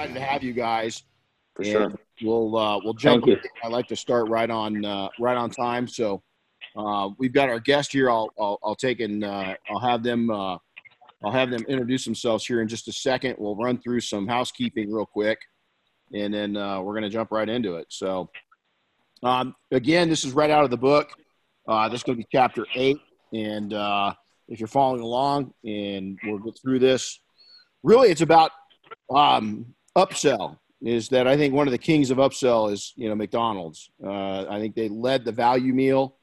[0.00, 1.02] excited to have you guys.
[1.54, 1.92] For and sure.
[2.22, 3.24] We'll uh, we'll jump.
[3.62, 5.86] I like to start right on uh, right on time.
[5.86, 6.22] So
[6.76, 8.10] uh, we've got our guest here.
[8.10, 10.56] I'll I'll, I'll take and uh, I'll have them uh,
[11.22, 13.36] I'll have them introduce themselves here in just a second.
[13.38, 15.38] We'll run through some housekeeping real quick,
[16.14, 17.86] and then uh, we're going to jump right into it.
[17.90, 18.30] So
[19.22, 21.10] um, again, this is right out of the book.
[21.68, 22.98] Uh, this is going to be chapter eight,
[23.34, 24.14] and uh,
[24.48, 27.20] if you're following along, and we'll get through this.
[27.82, 28.50] Really, it's about
[29.14, 33.14] um, upsell is that I think one of the kings of upsell is you know
[33.14, 33.90] McDonald's.
[34.02, 36.16] Uh, I think they led the value meal,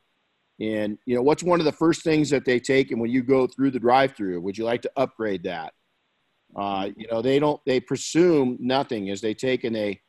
[0.60, 3.24] and you know what's one of the first things that they take, and when you
[3.24, 5.74] go through the drive-through, would you like to upgrade that?
[6.56, 10.00] Uh, you know they don't they presume nothing as they take and they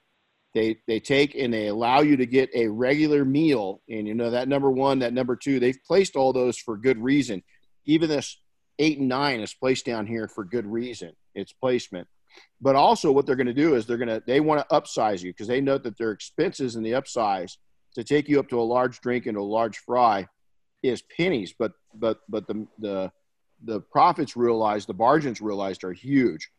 [0.55, 4.31] they they take and they allow you to get a regular meal, and you know
[4.31, 7.43] that number one, that number two, they've placed all those for good reason.
[7.85, 8.41] Even this
[8.79, 11.13] eight and nine is placed down here for good reason.
[11.35, 12.09] It's placement
[12.61, 15.23] but also what they're going to do is they're going to they want to upsize
[15.23, 17.57] you because they know that their expenses in the upsize
[17.95, 20.27] to take you up to a large drink and a large fry
[20.83, 21.55] is pennies.
[21.59, 23.13] But but but the the
[23.65, 26.51] the profits realized the margins realized are huge.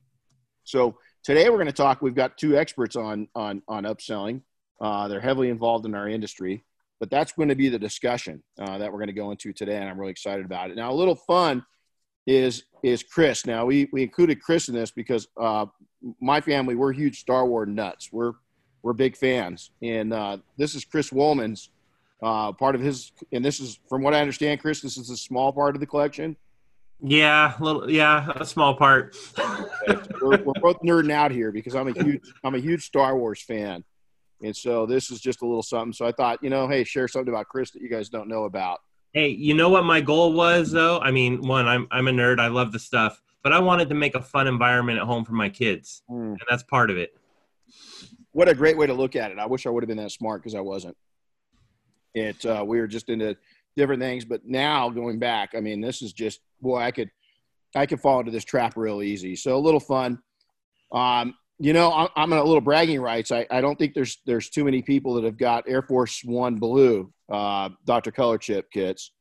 [0.63, 4.41] So today we're going to talk we've got two experts on on on upselling.
[4.81, 6.63] Uh, they're heavily involved in our industry
[6.99, 9.77] but that's going to be the discussion uh, that we're going to go into today
[9.77, 10.75] and i'm really excited about it.
[10.75, 11.65] Now a little fun
[12.27, 13.45] is is Chris.
[13.45, 15.65] Now we we included Chris in this because uh,
[16.21, 18.09] my family we're huge Star Wars nuts.
[18.11, 18.33] We're
[18.81, 21.69] we're big fans, and uh, this is Chris Woolman's
[22.21, 23.11] uh, part of his.
[23.31, 24.81] And this is from what I understand, Chris.
[24.81, 26.35] This is a small part of the collection.
[27.01, 27.89] Yeah, a little.
[27.89, 29.15] Yeah, a small part.
[30.21, 33.41] we're, we're both nerding out here because I'm a huge I'm a huge Star Wars
[33.41, 33.83] fan,
[34.43, 35.93] and so this is just a little something.
[35.93, 38.43] So I thought, you know, hey, share something about Chris that you guys don't know
[38.43, 38.79] about.
[39.13, 40.99] Hey, you know what my goal was though?
[40.99, 42.39] I mean, one, I'm I'm a nerd.
[42.39, 45.33] I love the stuff, but I wanted to make a fun environment at home for
[45.33, 46.31] my kids, Mm.
[46.31, 47.15] and that's part of it.
[48.31, 49.39] what a great way to look at it.
[49.39, 50.95] I wish I would have been that smart because I wasn't.
[52.13, 53.35] It uh, we were just into
[53.75, 57.09] different things, but now going back, I mean, this is just boy, I could
[57.75, 59.35] I could fall into this trap real easy.
[59.35, 60.19] So a little fun.
[60.91, 63.31] Um, you know, I'm, I'm in a little bragging rights.
[63.31, 66.55] I, I don't think there's there's too many people that have got Air Force One
[66.55, 68.11] blue uh, Dr.
[68.11, 69.11] Color chip kits,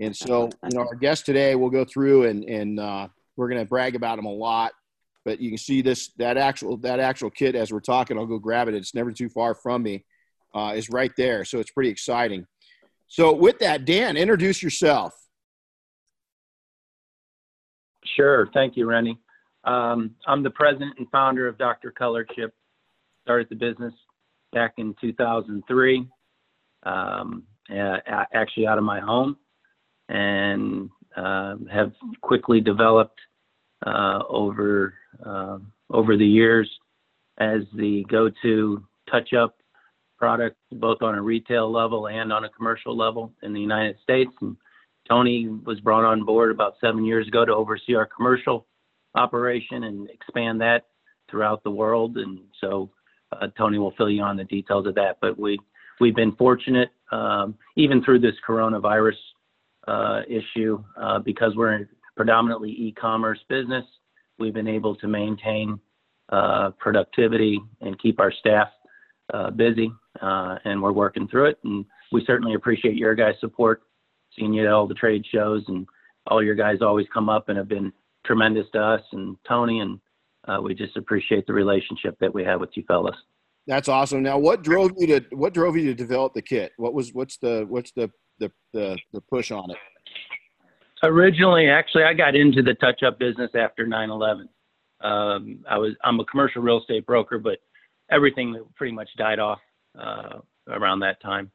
[0.00, 3.60] and so you know our guest today will go through and and uh, we're going
[3.60, 4.72] to brag about them a lot
[5.24, 8.38] but you can see this that actual that actual kit as we're talking i'll go
[8.38, 10.04] grab it it's never too far from me
[10.54, 12.46] uh, is right there so it's pretty exciting
[13.08, 15.12] so with that dan introduce yourself
[18.16, 18.48] Sure.
[18.54, 19.18] Thank you, Renny.
[19.66, 21.90] Um, I'm the president and founder of Dr.
[21.90, 22.54] Color Chip.
[23.22, 23.92] Started the business
[24.52, 26.08] back in 2003,
[26.84, 29.36] um, a- actually out of my home,
[30.08, 33.18] and uh, have quickly developed
[33.84, 34.94] uh, over
[35.24, 35.58] uh,
[35.90, 36.70] over the years
[37.38, 39.56] as the go-to touch-up
[40.18, 44.30] product, both on a retail level and on a commercial level in the United States.
[44.40, 44.56] And
[45.08, 48.66] Tony was brought on board about seven years ago to oversee our commercial
[49.16, 50.86] operation and expand that
[51.30, 52.16] throughout the world.
[52.18, 52.90] And so
[53.32, 55.18] uh, Tony will fill you on the details of that.
[55.20, 55.58] But we
[56.00, 59.16] we've been fortunate, um, even through this coronavirus
[59.88, 63.84] uh, issue, uh, because we're a predominantly e-commerce business.
[64.38, 65.80] We've been able to maintain
[66.78, 68.68] productivity and keep our staff
[69.56, 69.90] busy,
[70.20, 71.58] and we're working through it.
[71.64, 73.82] And we certainly appreciate your guys' support
[74.36, 75.86] seeing you at all the trade shows and
[76.26, 77.92] all your guys always come up and have been
[78.26, 80.00] tremendous to us and Tony and
[80.48, 83.16] uh, we just appreciate the relationship that we have with you fellas.
[83.66, 86.94] that's awesome now what drove you to what drove you to develop the kit what
[86.94, 89.78] was what's the what's the the the, the push on it
[91.02, 94.48] Originally, actually, I got into the touch-up business after 9/11.
[95.02, 97.58] Um, I was I'm a commercial real estate broker, but
[98.10, 99.60] everything pretty much died off
[99.98, 100.38] uh,
[100.68, 101.50] around that time,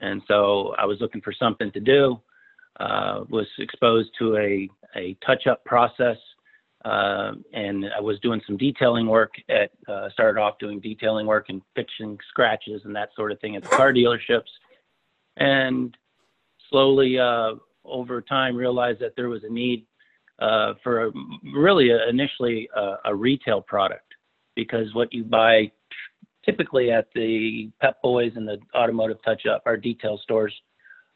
[0.00, 2.20] and so I was looking for something to do.
[2.80, 6.16] Uh, was exposed to a a touch-up process,
[6.84, 9.70] uh, and I was doing some detailing work at.
[9.88, 13.62] Uh, started off doing detailing work and fixing scratches and that sort of thing at
[13.62, 14.50] car dealerships,
[15.36, 15.96] and
[16.68, 17.52] slowly uh,
[17.84, 19.86] over time realized that there was a need
[20.40, 21.12] uh, for a,
[21.54, 22.68] really a, initially
[23.04, 24.14] a, retail product
[24.56, 25.70] because what you buy
[26.44, 30.52] typically at the Pep Boys and the automotive touch up our detail stores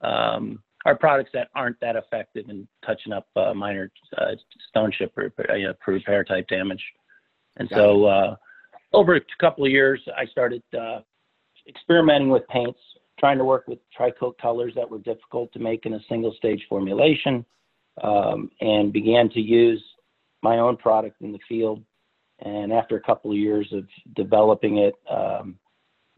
[0.02, 4.30] um, are products that aren't that effective in touching up uh, minor uh,
[4.70, 6.82] stone chip repair, you know, repair type damage.
[7.58, 8.36] And so uh,
[8.94, 11.00] over a couple of years, I started uh,
[11.68, 12.78] experimenting with paints,
[13.18, 16.64] trying to work with tricoat colors that were difficult to make in a single stage
[16.70, 17.44] formulation,
[18.02, 19.84] um, and began to use
[20.42, 21.82] my own product in the field.
[22.38, 23.84] And after a couple of years of
[24.16, 25.58] developing it, um,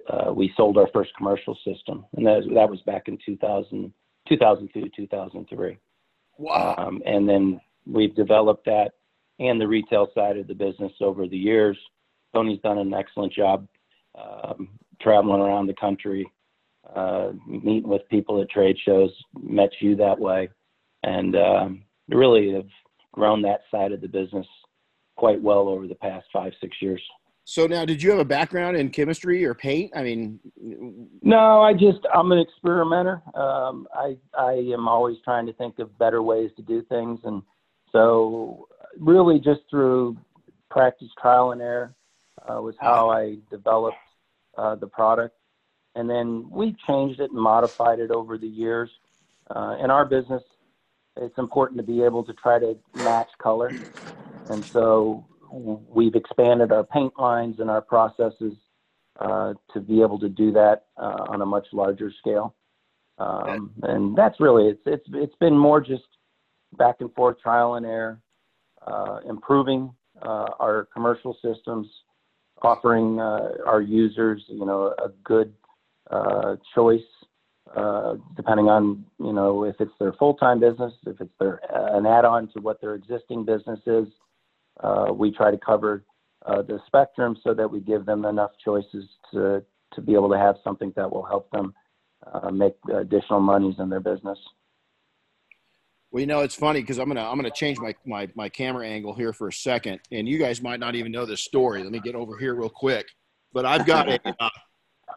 [0.08, 3.92] uh, we sold our first commercial system, and that, that was back in 2000,
[4.30, 5.78] 2002, 2003.
[6.38, 6.74] Wow.
[6.78, 8.92] Um, and then we've developed that
[9.38, 11.76] and the retail side of the business over the years.
[12.34, 13.66] Tony's done an excellent job
[14.18, 14.68] um,
[15.00, 16.30] traveling around the country,
[16.94, 19.10] uh, meeting with people at trade shows,
[19.40, 20.48] met you that way,
[21.02, 22.68] and um, really have
[23.12, 24.46] grown that side of the business
[25.16, 27.02] quite well over the past five, six years.
[27.50, 29.90] So now, did you have a background in chemistry or paint?
[29.96, 30.38] I mean,
[31.20, 33.20] No, I just I'm an experimenter.
[33.34, 37.42] Um, I I am always trying to think of better ways to do things, and
[37.90, 38.68] so
[39.00, 40.16] really just through
[40.70, 41.92] practice, trial and error
[42.48, 43.96] uh, was how I developed
[44.56, 45.34] uh, the product,
[45.96, 48.90] and then we changed it and modified it over the years.
[49.50, 50.44] Uh, in our business,
[51.16, 53.72] it's important to be able to try to match color,
[54.50, 58.54] and so we've expanded our paint lines and our processes
[59.20, 62.54] uh, to be able to do that uh, on a much larger scale.
[63.18, 66.04] Um, and that's really it's it's it's been more just
[66.78, 68.18] back and forth trial and error,
[68.86, 69.92] uh, improving
[70.22, 71.86] uh, our commercial systems,
[72.62, 75.52] offering uh, our users you know a good
[76.10, 77.00] uh, choice
[78.36, 81.60] depending on you know if it's their full time business, if it's their
[81.94, 84.06] an add on to what their existing business is.
[84.82, 86.04] Uh, we try to cover
[86.46, 89.62] uh, the spectrum so that we give them enough choices to
[89.94, 91.74] to be able to have something that will help them
[92.32, 94.38] uh, make additional monies in their business.
[96.10, 98.86] Well, you know, it's funny because I'm gonna I'm gonna change my, my my camera
[98.86, 101.82] angle here for a second, and you guys might not even know this story.
[101.82, 103.06] Let me get over here real quick.
[103.52, 104.48] But I've got a uh,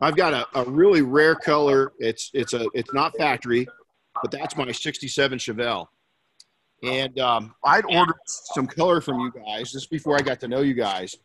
[0.01, 1.93] I've got a, a really rare color.
[1.99, 3.67] It's it's a it's not factory,
[4.21, 5.87] but that's my '67 Chevelle.
[6.83, 10.61] And um, I'd ordered some color from you guys just before I got to know
[10.61, 11.15] you guys.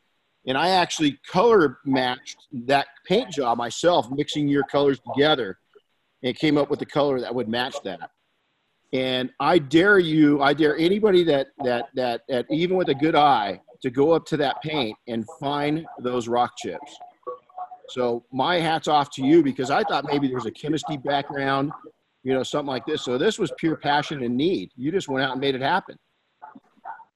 [0.47, 5.59] And I actually color matched that paint job myself, mixing your colors together,
[6.23, 8.11] and came up with the color that would match that.
[8.93, 13.15] And I dare you, I dare anybody that that that that even with a good
[13.15, 16.97] eye to go up to that paint and find those rock chips.
[17.91, 21.73] So my hats off to you because I thought maybe there was a chemistry background
[22.29, 23.03] you know, something like this.
[23.03, 24.71] So this was pure passion and need.
[24.77, 25.99] You just went out and made it happen.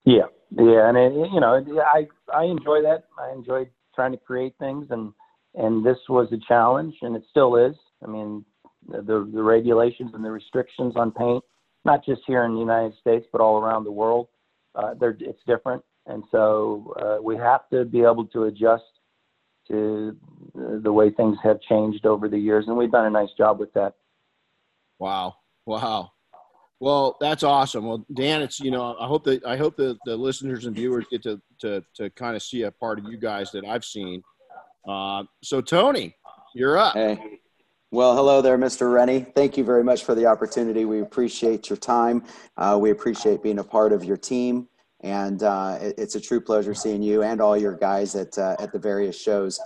[0.06, 0.22] Yeah,
[0.56, 1.62] yeah, and it, you know,
[1.94, 3.04] I I enjoy that.
[3.18, 5.12] I enjoy trying to create things, and
[5.54, 7.76] and this was a challenge, and it still is.
[8.02, 8.42] I mean,
[8.88, 11.44] the the regulations and the restrictions on paint,
[11.84, 14.28] not just here in the United States, but all around the world,
[14.74, 18.82] uh, they're it's different, and so uh, we have to be able to adjust
[19.68, 20.16] to
[20.54, 23.74] the way things have changed over the years, and we've done a nice job with
[23.74, 23.92] that.
[25.02, 25.34] Wow.
[25.66, 26.12] Wow.
[26.78, 27.86] Well, that's awesome.
[27.86, 31.06] Well, Dan, it's you know, I hope that I hope that the listeners and viewers
[31.10, 34.22] get to to to kind of see a part of you guys that I've seen.
[34.88, 36.14] Uh, so, Tony,
[36.54, 36.94] you're up.
[36.94, 37.18] Hey.
[37.90, 38.92] Well, hello there, Mr.
[38.92, 39.26] Renny.
[39.34, 40.84] Thank you very much for the opportunity.
[40.84, 42.22] We appreciate your time.
[42.56, 44.68] Uh, we appreciate being a part of your team,
[45.00, 48.54] and uh, it, it's a true pleasure seeing you and all your guys at uh,
[48.60, 49.58] at the various shows.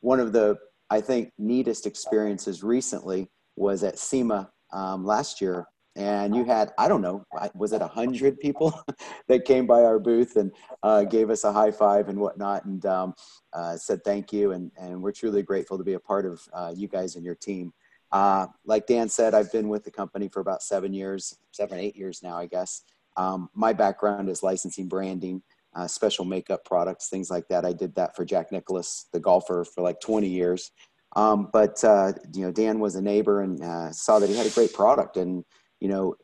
[0.00, 0.58] One of the
[0.90, 6.88] I think neatest experiences recently was at SEMA um, last year, and you had I
[6.88, 7.24] don't know
[7.54, 8.72] was it a hundred people
[9.28, 10.50] that came by our booth and
[10.82, 13.14] uh, gave us a high five and whatnot, and um,
[13.52, 16.72] uh, said thank you, and and we're truly grateful to be a part of uh,
[16.74, 17.72] you guys and your team.
[18.10, 21.96] Uh, like Dan said, I've been with the company for about seven years, seven eight
[21.96, 22.82] years now, I guess.
[23.16, 25.42] Um, my background is licensing, branding.
[25.74, 27.64] Uh, special makeup products, things like that.
[27.64, 30.70] I did that for Jack Nicklaus, the golfer, for like 20 years.
[31.14, 34.46] Um, but uh, you know, Dan was a neighbor and uh, saw that he had
[34.46, 35.44] a great product, and
[35.80, 36.14] you know,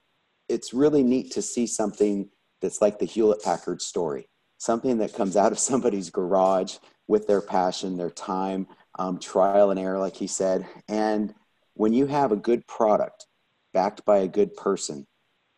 [0.49, 2.31] it's really neat to see something
[2.61, 4.29] that's like the Hewlett Packard story,
[4.59, 6.77] something that comes out of somebody's garage
[7.07, 8.67] with their passion, their time,
[8.99, 10.67] um, trial and error, like he said.
[10.89, 11.35] And
[11.75, 13.27] when you have a good product
[13.73, 15.07] backed by a good person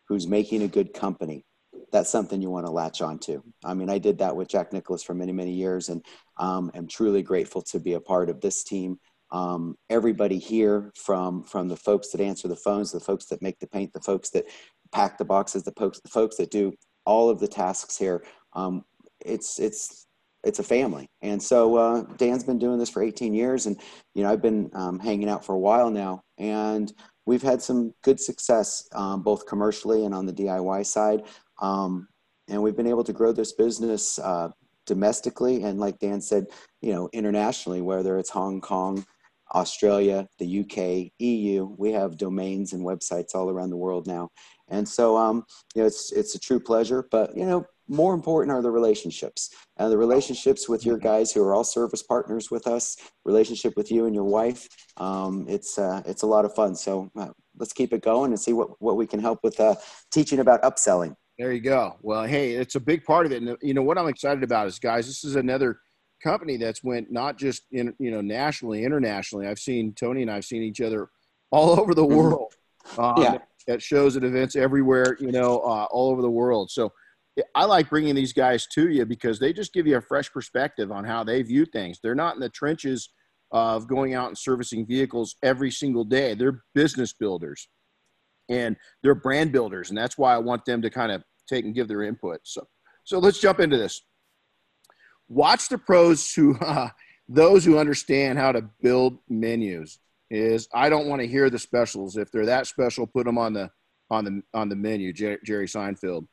[0.08, 1.44] who's making a good company,
[1.92, 3.42] that's something you want to latch onto.
[3.64, 6.04] I mean, I did that with Jack Nicklaus for many, many years, and
[6.36, 8.98] um, am truly grateful to be a part of this team
[9.32, 13.58] um, everybody here from from the folks that answer the phones the folks that make
[13.58, 14.44] the paint the folks that
[14.92, 16.72] pack the boxes the folks the folks that do
[17.04, 18.84] all of the tasks here um,
[19.24, 20.06] it's it's
[20.42, 21.08] it's a family.
[21.22, 23.78] And so uh, dan's been doing this for 18 years and
[24.14, 26.92] you know i've been um, hanging out for a while now and
[27.26, 31.22] we've had some good success um, both commercially and on the diy side
[31.60, 32.08] um,
[32.48, 34.48] and we've been able to grow this business uh,
[34.86, 36.46] domestically and like dan said
[36.80, 39.04] you know internationally whether it's hong kong
[39.54, 41.74] Australia, the UK, EU.
[41.78, 44.30] We have domains and websites all around the world now,
[44.68, 47.06] and so um, you know it's it's a true pleasure.
[47.10, 49.50] But you know more important are the relationships.
[49.76, 53.90] Uh, the relationships with your guys who are all service partners with us, relationship with
[53.90, 54.68] you and your wife.
[54.96, 56.74] Um, it's uh, it's a lot of fun.
[56.76, 59.74] So uh, let's keep it going and see what what we can help with uh,
[60.10, 61.14] teaching about upselling.
[61.38, 61.96] There you go.
[62.02, 63.42] Well, hey, it's a big part of it.
[63.42, 65.80] And you know what I'm excited about is, guys, this is another
[66.22, 69.46] company that's went not just in you know nationally, internationally.
[69.46, 71.08] I've seen Tony and I've seen each other
[71.50, 72.16] all over the mm-hmm.
[72.16, 72.54] world.
[72.98, 73.38] Um, yeah.
[73.68, 76.70] At shows and events everywhere, you know, uh, all over the world.
[76.70, 76.92] So
[77.54, 80.90] I like bringing these guys to you because they just give you a fresh perspective
[80.90, 81.98] on how they view things.
[82.02, 83.10] They're not in the trenches
[83.52, 86.34] of going out and servicing vehicles every single day.
[86.34, 87.68] They're business builders
[88.48, 91.74] and they're brand builders, and that's why I want them to kind of take and
[91.74, 92.40] give their input.
[92.44, 92.66] So,
[93.04, 94.02] so let's jump into this.
[95.30, 96.90] Watch the pros who, uh,
[97.26, 99.98] those who understand how to build menus.
[100.30, 102.16] Is I don't want to hear the specials.
[102.16, 103.70] If they're that special, put them on the
[104.10, 105.12] on the on the menu.
[105.12, 106.26] Jerry Seinfeld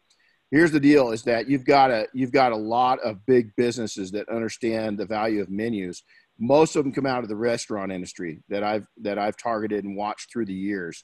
[0.52, 4.12] here's the deal is that you've got a you've got a lot of big businesses
[4.12, 6.04] that understand the value of menus
[6.40, 9.96] most of them come out of the restaurant industry that i've that i've targeted and
[9.96, 11.04] watched through the years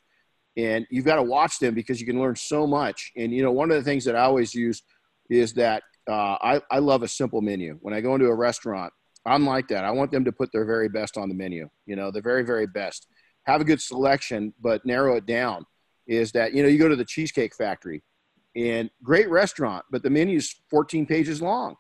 [0.56, 3.52] and you've got to watch them because you can learn so much and you know
[3.52, 4.84] one of the things that i always use
[5.30, 8.92] is that uh, I, I love a simple menu when i go into a restaurant
[9.26, 11.96] i'm like that i want them to put their very best on the menu you
[11.96, 13.08] know the very very best
[13.44, 15.66] have a good selection but narrow it down
[16.08, 18.04] is that you know you go to the cheesecake factory
[18.56, 21.76] and great restaurant, but the menu is 14 pages long.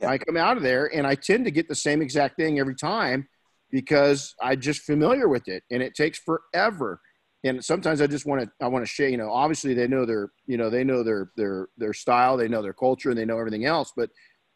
[0.00, 0.10] Yeah.
[0.10, 2.74] I come out of there and I tend to get the same exact thing every
[2.74, 3.28] time
[3.70, 7.00] because I'm just familiar with it and it takes forever.
[7.44, 10.06] And sometimes I just want to, I want to share, you know, obviously they know
[10.06, 13.24] their, you know, they know their, their, their style, they know their culture and they
[13.24, 14.10] know everything else, but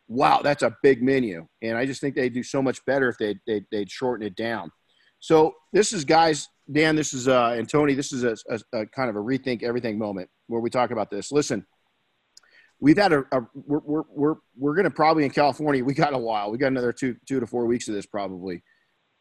[0.07, 1.47] wow, that's a big menu.
[1.63, 4.37] And I just think they'd do so much better if they, they, they'd shorten it
[4.37, 4.71] down.
[5.19, 8.87] So this is guys, Dan, this is, uh, and Tony, this is a, a, a
[8.87, 11.33] kind of a rethink everything moment where we talk about this.
[11.33, 11.67] Listen,
[12.79, 16.15] we've had a, a we're, we're, we're, we're going to probably in California, we got
[16.15, 18.63] a while, we got another two, two to four weeks of this probably.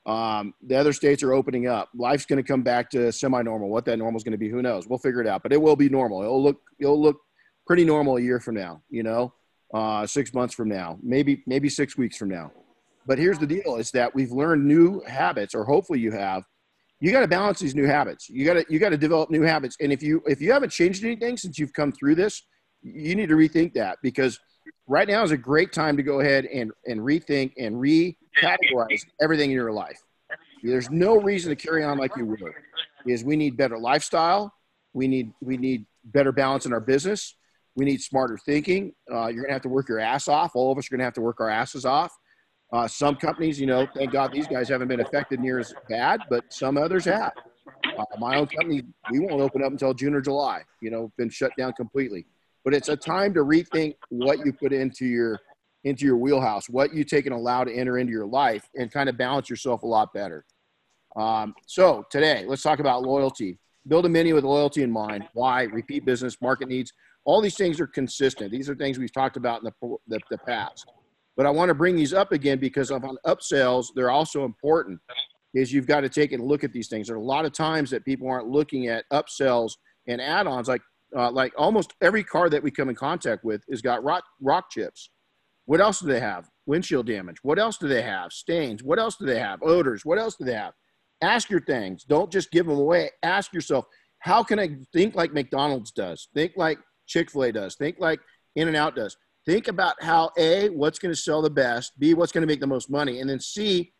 [0.06, 1.90] Um, the other states are opening up.
[1.96, 3.70] Life's going to come back to semi-normal.
[3.70, 4.88] What that normal is going to be, who knows?
[4.88, 6.22] We'll figure it out, but it will be normal.
[6.22, 7.18] It'll look, it'll look
[7.66, 9.34] pretty normal a year from now, you know,
[9.74, 12.52] uh, six months from now, maybe, maybe six weeks from now.
[13.08, 16.44] But here's the deal is that we've learned new habits or hopefully you have,
[17.00, 18.30] you got to balance these new habits.
[18.30, 19.76] You got to you got to develop new habits.
[19.82, 22.42] And if you if you haven't changed anything since you've come through this,
[22.82, 24.40] you need to rethink that because
[24.88, 27.76] right now is a great time to go ahead and and rethink and
[28.38, 30.02] recategorize everything in your life.
[30.64, 32.56] There's no reason to carry on like you were.
[33.06, 34.54] Is we need better lifestyle.
[34.94, 37.36] We need we need better balance in our business.
[37.76, 38.94] We need smarter thinking.
[39.12, 40.56] Uh, you're gonna have to work your ass off.
[40.56, 42.12] All of us are gonna have to work our asses off.
[42.74, 46.22] Uh, some companies, you know, thank God these guys haven't been affected near as bad,
[46.30, 47.34] but some others have.
[47.98, 50.64] Uh, my own company, we won't open up until June or July.
[50.82, 52.26] You know, been shut down completely.
[52.64, 55.40] But it's a time to rethink what you put into your
[55.86, 59.08] into your wheelhouse, what you take and allow to enter into your life, and kind
[59.08, 60.46] of balance yourself a lot better.
[61.16, 63.60] Um, so today, let's talk about loyalty.
[63.88, 65.26] Build a menu with loyalty in mind.
[65.34, 65.64] Why?
[65.64, 66.92] Repeat business, market needs.
[67.24, 68.52] All these things are consistent.
[68.52, 70.92] These are things we've talked about in the, the, the past.
[71.38, 75.00] But I want to bring these up again because on upsells, they're also important.
[75.54, 77.08] Is you've got to take and look at these things.
[77.08, 79.74] There are a lot of times that people aren't looking at upsells
[80.08, 80.68] and add-ons.
[80.68, 80.82] Like
[81.16, 84.70] uh, like almost every car that we come in contact with has got rock rock
[84.70, 85.10] chips.
[85.66, 86.50] What else do they have?
[86.66, 87.38] Windshield damage.
[87.44, 88.32] What else do they have?
[88.32, 88.84] Stains.
[88.84, 89.60] What else do they have?
[89.62, 90.06] Odors.
[90.06, 90.74] What else do they have?
[91.22, 92.04] Ask your things.
[92.04, 93.10] Don't just give them away.
[93.24, 93.86] Ask yourself,
[94.20, 96.28] how can I think like McDonald's does?
[96.34, 97.76] Think like Chick fil A does.
[97.76, 98.20] Think like
[98.56, 102.14] In N Out does think about how a what's going to sell the best b
[102.14, 103.94] what's going to make the most money and then c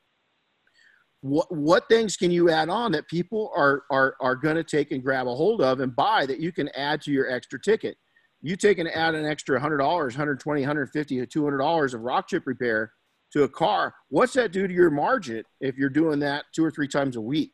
[1.22, 4.92] what what things can you add on that people are are are going to take
[4.92, 7.98] and grab a hold of and buy that you can add to your extra ticket
[8.46, 12.92] you take and add an extra $100 120 150 or $200 of rock chip repair
[13.32, 16.72] to a car what's that do to your margin if you're doing that two or
[16.72, 17.52] three times a week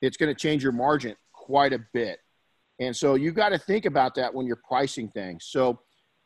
[0.00, 2.18] it's going to change your margin quite a bit
[2.80, 5.80] and so you've got to think about that when you're pricing things so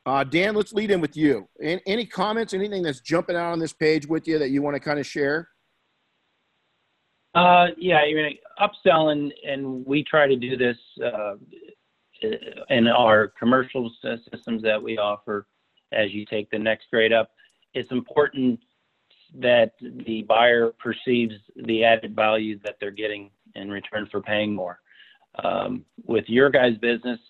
[0.06, 1.48] uh, Dan, let's lead in with you.
[1.60, 4.76] Any, any comments, anything that's jumping out on this page with you that you want
[4.76, 5.48] to kind of share?
[7.34, 11.34] Uh, yeah, I mean, upselling, and we try to do this uh,
[12.71, 15.47] in our commercial systems that we offer
[15.92, 17.30] as you take the next grade up.
[17.75, 18.61] It's important
[19.38, 24.80] that the buyer perceives the added value that they're getting in return for paying more.
[25.42, 27.21] Um, with your guys' business,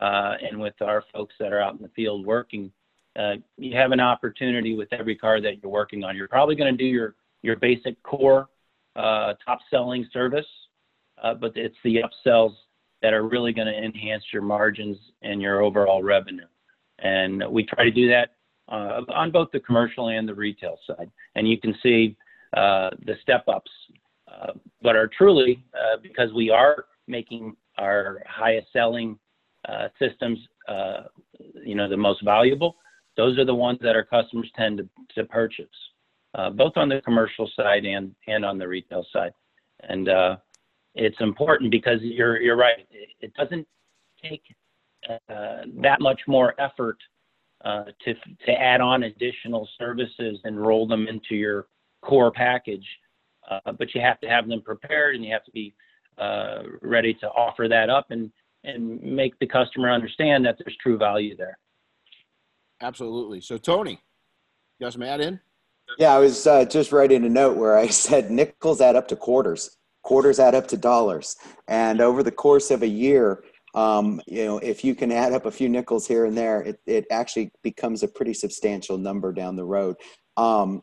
[0.00, 2.70] uh, and with our folks that are out in the field working,
[3.18, 6.16] uh, you have an opportunity with every car that you're working on.
[6.16, 8.48] You're probably going to do your your basic core
[8.96, 10.46] uh, top selling service,
[11.22, 12.54] uh, but it's the upsells
[13.06, 16.48] that are really going to enhance your margins and your overall revenue.
[16.98, 18.30] And we try to do that
[18.68, 21.08] uh, on both the commercial and the retail side.
[21.36, 22.16] And you can see
[22.56, 23.70] uh, the step ups,
[24.26, 29.16] uh, but are truly uh, because we are making our highest selling
[29.68, 31.02] uh, systems, uh,
[31.64, 32.74] you know, the most valuable.
[33.16, 35.66] Those are the ones that our customers tend to, to purchase,
[36.56, 39.32] both on the commercial side and and on the retail side.
[39.88, 40.08] And
[40.96, 42.86] it's important because you're you're right.
[43.20, 43.66] It, doesn't
[44.22, 44.42] take
[45.28, 46.96] that much more effort
[47.64, 48.14] uh, to
[48.46, 51.66] to add on additional services and roll them into your
[52.02, 52.86] core package.
[53.48, 55.72] Uh, but you have to have them prepared and you have to be
[56.18, 58.30] uh, ready to offer that up and
[58.64, 61.58] and make the customer understand that there's true value there.
[62.80, 63.40] Absolutely.
[63.40, 65.40] So Tony, you got some add in?
[65.98, 69.16] Yeah, I was uh, just writing a note where I said nickels add up to
[69.16, 71.36] quarters, quarters add up to dollars,
[71.66, 73.42] and over the course of a year,
[73.74, 76.80] um, you know, if you can add up a few nickels here and there, it,
[76.86, 79.96] it actually becomes a pretty substantial number down the road.
[80.36, 80.82] Um,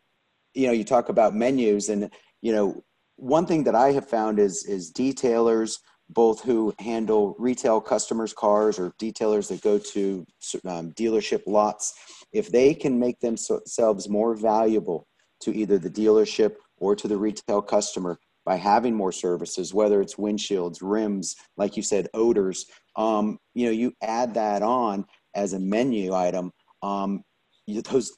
[0.53, 2.11] you know, you talk about menus and,
[2.41, 2.83] you know,
[3.15, 8.77] one thing that I have found is, is detailers, both who handle retail customers' cars
[8.77, 10.25] or detailers that go to
[10.67, 11.93] um, dealership lots,
[12.31, 15.07] if they can make themselves more valuable
[15.39, 20.15] to either the dealership or to the retail customer by having more services, whether it's
[20.15, 25.59] windshields, rims, like you said, odors, um, you know, you add that on as a
[25.59, 27.23] menu item, um,
[27.65, 28.11] you, those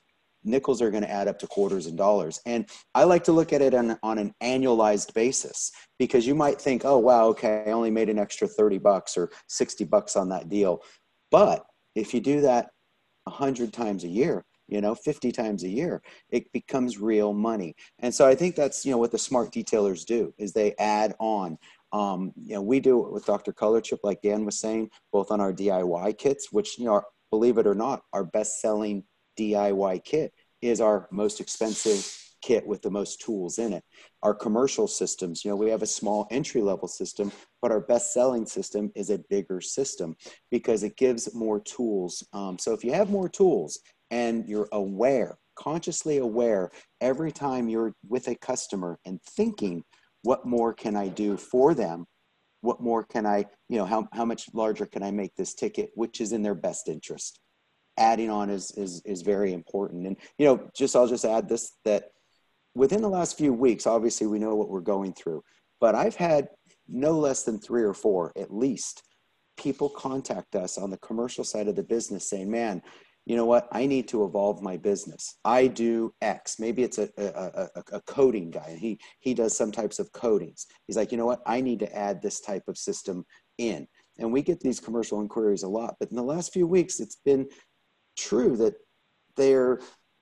[0.46, 2.40] nickels are going to add up to quarters and dollars.
[2.46, 6.62] And I like to look at it on, on an annualized basis because you might
[6.62, 10.30] think, oh, wow, okay, I only made an extra 30 bucks or 60 bucks on
[10.30, 10.82] that deal.
[11.32, 11.66] But
[11.96, 12.70] if you do that
[13.24, 18.14] 100 times a year, you know 50 times a year it becomes real money and
[18.14, 21.58] so i think that's you know what the smart detailers do is they add on
[21.94, 25.32] um, you know we do it with dr color chip like dan was saying both
[25.32, 29.04] on our diy kits which you know believe it or not our best selling
[29.38, 32.06] diy kit is our most expensive
[32.46, 33.84] kit with the most tools in it.
[34.22, 38.14] Our commercial systems, you know, we have a small entry level system, but our best
[38.14, 40.16] selling system is a bigger system
[40.52, 42.24] because it gives more tools.
[42.34, 43.80] Um, so if you have more tools
[44.16, 49.84] and you're aware, consciously aware every time you're with a customer and thinking,
[50.22, 52.06] what more can I do for them?
[52.62, 55.90] What more can I, you know, how, how much larger can I make this ticket,
[55.96, 57.42] which is in their best interest?
[57.98, 60.08] Adding on is, is, is very important.
[60.08, 62.12] And, you know, just, I'll just add this, that
[62.74, 65.44] within the last few weeks, obviously we know what we're going through,
[65.82, 66.48] but I've had
[66.88, 69.04] no less than three or four at least
[69.58, 72.82] people contact us on the commercial side of the business saying, man,
[73.26, 73.68] you know what?
[73.72, 75.40] I need to evolve my business.
[75.44, 76.60] I do x.
[76.60, 80.68] Maybe it's a, a, a, a, coating guy he he does some types of coatings.
[80.86, 81.42] He's like you know what?
[81.46, 83.26] I need to add this type of system
[83.58, 83.88] in.
[84.20, 87.18] And we get these commercial inquiries a lot but in the last few weeks it's
[87.26, 87.48] been
[88.18, 88.76] true that
[89.36, 89.80] they're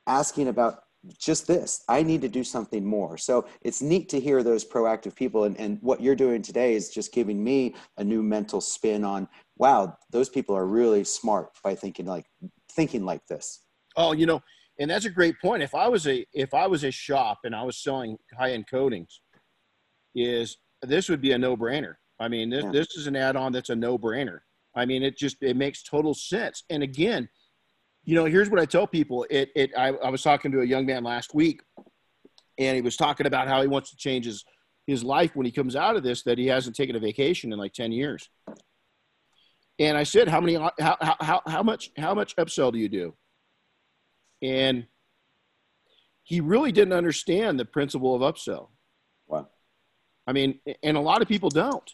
[0.08, 0.80] asking about
[1.20, 1.84] just this.
[1.90, 3.18] I need to do something more.
[3.18, 5.44] So it's neat to hear those proactive people.
[5.44, 9.28] And, and what you're doing today is just giving me a new mental spin on
[9.58, 12.26] wow those people are really smart by thinking like
[12.76, 13.62] thinking like this?
[13.96, 14.42] Oh, you know,
[14.80, 15.64] and that's a great point.
[15.64, 18.66] If I was a if I was a shop and I was selling high end
[18.70, 19.22] coatings,
[20.16, 21.96] is this would be a no brainer.
[22.20, 22.72] I mean, this yeah.
[22.72, 24.40] this is an add on that's a no brainer.
[24.76, 26.64] I mean, it just it makes total sense.
[26.70, 27.30] And again,
[28.04, 29.26] you know, here's what I tell people.
[29.30, 31.62] It it I, I was talking to a young man last week,
[32.58, 34.44] and he was talking about how he wants to change his
[34.88, 37.60] his life when he comes out of this that he hasn't taken a vacation in
[37.60, 38.30] like 10 years
[39.80, 42.90] and I said, how many, uh, how, how, how much, how much upsell do you
[42.90, 43.14] do?
[44.42, 44.86] And
[46.24, 48.70] he really didn't understand the principle of upsell.
[49.28, 49.50] Wow.
[50.28, 51.92] I mean, and a lot of people don't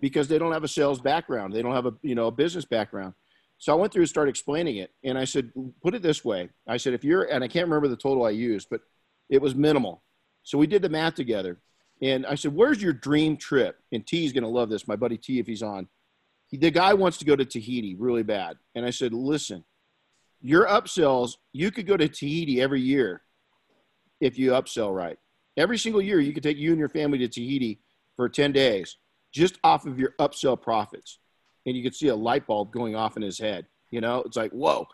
[0.00, 1.52] because they don't have a sales background.
[1.52, 3.14] They don't have a, you know, a business background.
[3.58, 4.90] So I went through and started explaining it.
[5.04, 5.50] And I said,
[5.82, 6.48] put it this way.
[6.66, 8.80] I said, if you're, and I can't remember the total I used, but
[9.28, 10.02] it was minimal.
[10.42, 11.60] So we did the math together.
[12.02, 13.76] And I said, where's your dream trip?
[13.92, 14.88] And T is going to love this.
[14.88, 15.88] My buddy T, if he's on,
[16.52, 18.56] the guy wants to go to Tahiti really bad.
[18.74, 19.64] And I said, listen,
[20.40, 23.22] your upsells, you could go to Tahiti every year
[24.20, 25.18] if you upsell right.
[25.56, 27.80] Every single year, you could take you and your family to Tahiti
[28.16, 28.96] for 10 days
[29.32, 31.18] just off of your upsell profits.
[31.66, 33.66] And you could see a light bulb going off in his head.
[33.90, 34.86] You know, it's like, whoa.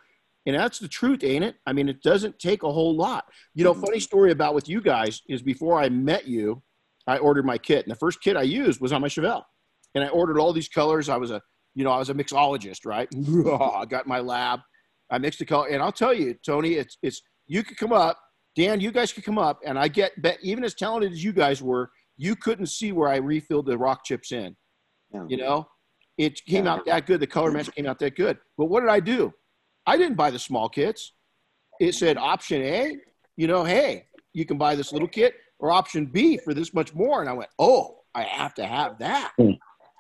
[0.47, 1.57] And that's the truth, ain't it?
[1.67, 3.27] I mean, it doesn't take a whole lot.
[3.55, 4.01] You know, funny mm-hmm.
[4.01, 6.63] story about with you guys is before I met you,
[7.07, 7.85] I ordered my kit.
[7.85, 9.45] And the first kit I used was on my Chevelle
[9.97, 11.09] and I ordered all these colors.
[11.09, 11.43] I was a,
[11.75, 13.09] you know, I was a mixologist, right?
[13.81, 14.61] I got my lab.
[15.11, 18.19] I mixed the color, and I'll tell you, Tony, it's it's you could come up,
[18.55, 21.33] Dan, you guys could come up, and I get bet even as talented as you
[21.33, 24.55] guys were, you couldn't see where I refilled the rock chips in.
[25.29, 25.67] You know,
[26.19, 26.75] it came yeah.
[26.75, 27.21] out that good.
[27.21, 28.39] The color match came out that good.
[28.59, 29.33] But what did I do?
[29.87, 31.13] I didn't buy the small kits.
[31.81, 32.97] It said option A,
[33.37, 36.95] you know, hey, you can buy this little kit, or option B for this much
[36.95, 37.21] more.
[37.21, 39.33] And I went, oh, I have to have that.
[39.39, 39.53] Hmm.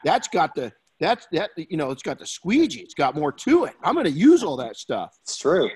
[0.07, 2.81] That's got the that's that you know, it's got the squeegee.
[2.81, 3.75] It's got more to it.
[3.83, 5.19] I'm going to use all that stuff.
[5.25, 5.69] It's true.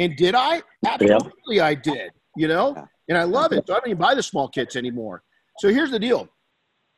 [0.00, 0.62] And did I?
[0.84, 2.10] Absolutely, I did.
[2.36, 3.64] You know, and I love it.
[3.66, 5.22] So I don't even buy the small kits anymore.
[5.58, 6.28] So here's the deal.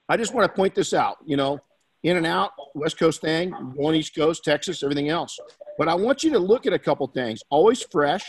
[0.08, 1.18] I just want to point this out.
[1.26, 1.60] You know,
[2.02, 5.38] in and out, West Coast thing, going East Coast, Texas, everything else.
[5.76, 7.42] But I want you to look at a couple things.
[7.50, 8.24] Always fresh,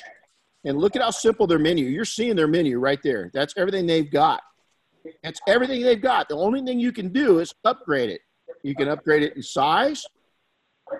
[0.66, 1.86] and look at how simple their menu.
[1.86, 3.32] You're seeing their menu right there.
[3.34, 4.42] That's everything they've got.
[5.24, 6.30] That's everything they've got.
[6.30, 8.22] The only thing you can do is upgrade it.
[8.66, 10.04] You can upgrade it in size.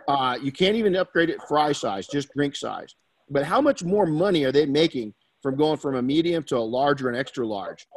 [0.08, 2.94] Uh, you can't even upgrade it fry size, just drink size.
[3.28, 6.60] But how much more money are they making from going from a medium to a
[6.60, 7.88] large or an extra large?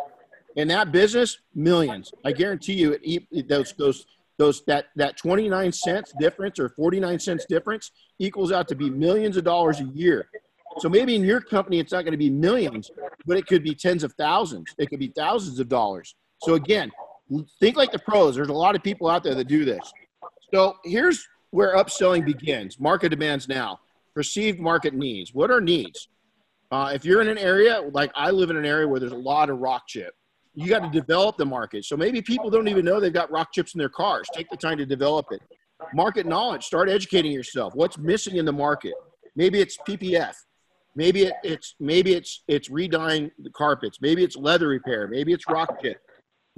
[0.57, 2.15] In that business, millions.
[2.25, 4.07] I guarantee you, it, it- those those
[4.39, 9.37] those that that 29 cents difference or 49 cents difference equals out to be millions
[9.37, 10.31] of dollars a year.
[10.79, 12.91] So maybe in your company, it's not going to be millions,
[13.27, 14.75] but it could be tens of thousands.
[14.79, 16.15] It could be thousands of dollars.
[16.41, 16.91] So again,
[17.61, 18.35] think like the pros.
[18.35, 19.93] There's a lot of people out there that do this.
[20.53, 22.79] So here's where upselling begins.
[22.81, 23.81] Market demands now.
[24.15, 25.35] Perceived market needs.
[25.35, 26.09] What are needs?
[26.71, 29.17] Uh, if you're in an area like I live in an area where there's a
[29.17, 30.15] lot of rock chip,
[30.55, 31.85] you got to develop the market.
[31.85, 34.29] So maybe people don't even know they've got rock chips in their cars.
[34.35, 35.41] Take the time to develop it.
[35.95, 36.65] Market knowledge.
[36.65, 37.75] Start educating yourself.
[37.75, 38.95] What's missing in the market?
[39.37, 40.35] Maybe it's PPF.
[40.97, 43.99] Maybe it, it's maybe it's it's redying the carpets.
[44.01, 45.07] Maybe it's leather repair.
[45.07, 46.01] Maybe it's rock chip.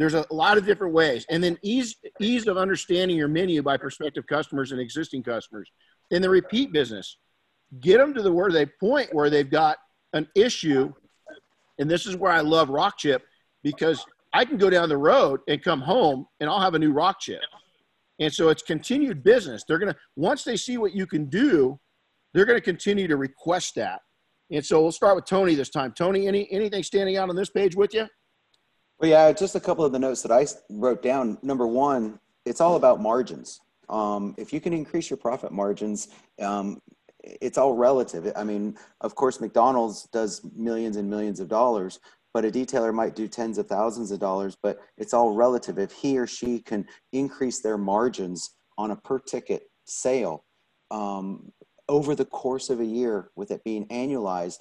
[0.00, 3.76] There's a lot of different ways, and then ease ease of understanding your menu by
[3.76, 5.70] prospective customers and existing customers.
[6.10, 7.18] In the repeat business,
[7.80, 9.76] get them to the where they point where they've got
[10.14, 10.90] an issue,
[11.78, 13.22] and this is where I love rock chip
[13.62, 16.92] because I can go down the road and come home and I'll have a new
[16.92, 17.42] rock chip.
[18.20, 19.64] And so it's continued business.
[19.68, 21.78] They're going to, once they see what you can do,
[22.32, 24.00] they're going to continue to request that.
[24.50, 25.92] And so we'll start with Tony this time.
[25.92, 28.06] Tony, any anything standing out on this page with you?
[29.00, 31.38] Well, yeah, just a couple of the notes that I wrote down.
[31.42, 33.60] Number one, it's all about margins.
[33.88, 36.08] Um, if you can increase your profit margins,
[36.38, 36.82] um,
[37.24, 38.30] it's all relative.
[38.36, 41.98] I mean, of course, McDonald's does millions and millions of dollars,
[42.34, 45.78] but a detailer might do tens of thousands of dollars, but it's all relative.
[45.78, 50.44] If he or she can increase their margins on a per ticket sale
[50.90, 51.50] um,
[51.88, 54.58] over the course of a year, with it being annualized,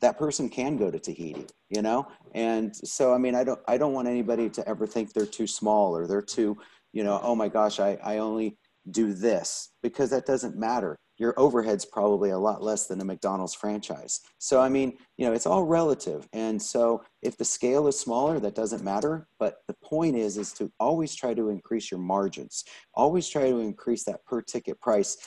[0.00, 2.06] that person can go to Tahiti, you know?
[2.34, 5.46] And so, I mean, I don't, I don't want anybody to ever think they're too
[5.46, 6.56] small or they're too,
[6.92, 8.56] you know, oh my gosh, I, I only
[8.90, 10.96] do this because that doesn't matter.
[11.18, 14.20] Your overhead's probably a lot less than a McDonald's franchise.
[14.38, 16.26] So, I mean, you know, it's all relative.
[16.32, 19.28] And so if the scale is smaller, that doesn't matter.
[19.38, 23.58] But the point is, is to always try to increase your margins, always try to
[23.58, 25.18] increase that per ticket price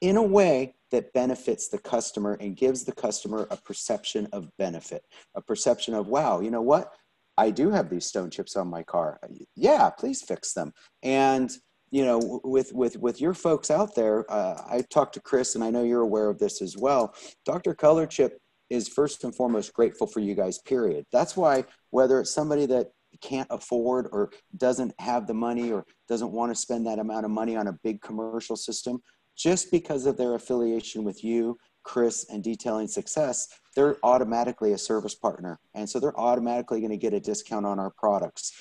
[0.00, 5.02] in a way that benefits the customer and gives the customer a perception of benefit,
[5.34, 6.92] a perception of, wow, you know what?
[7.36, 9.20] I do have these stone chips on my car.
[9.54, 10.72] Yeah, please fix them.
[11.02, 11.50] And
[11.90, 15.64] you know, with with with your folks out there, uh, I talked to Chris, and
[15.64, 17.14] I know you're aware of this as well.
[17.46, 17.74] Dr.
[17.74, 20.58] Color Chip is first and foremost grateful for you guys.
[20.58, 21.06] Period.
[21.12, 22.88] That's why whether it's somebody that
[23.22, 27.30] can't afford or doesn't have the money or doesn't want to spend that amount of
[27.30, 29.00] money on a big commercial system,
[29.38, 33.46] just because of their affiliation with you, Chris, and Detailing Success,
[33.76, 35.58] they're automatically a service partner.
[35.74, 38.52] And so they're automatically going to get a discount on our products.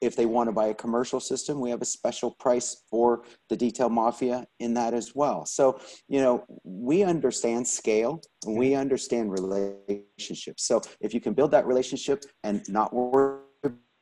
[0.00, 3.56] If they want to buy a commercial system, we have a special price for the
[3.56, 5.46] Detail Mafia in that as well.
[5.46, 10.66] So, you know, we understand scale, we understand relationships.
[10.66, 13.42] So if you can build that relationship and not worry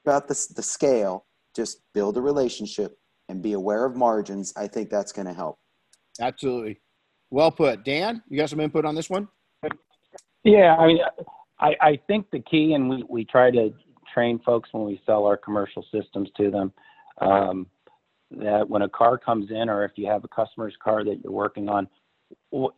[0.06, 2.96] about the, the scale, just build a relationship
[3.28, 5.58] and be aware of margins, I think that's going to help.
[6.20, 6.80] Absolutely.
[7.30, 7.84] Well put.
[7.84, 9.28] Dan, you got some input on this one?
[10.42, 10.98] Yeah, I mean,
[11.60, 13.72] I, I think the key, and we, we try to
[14.12, 16.72] train folks when we sell our commercial systems to them,
[17.20, 17.66] um,
[18.30, 21.32] that when a car comes in, or if you have a customer's car that you're
[21.32, 21.86] working on,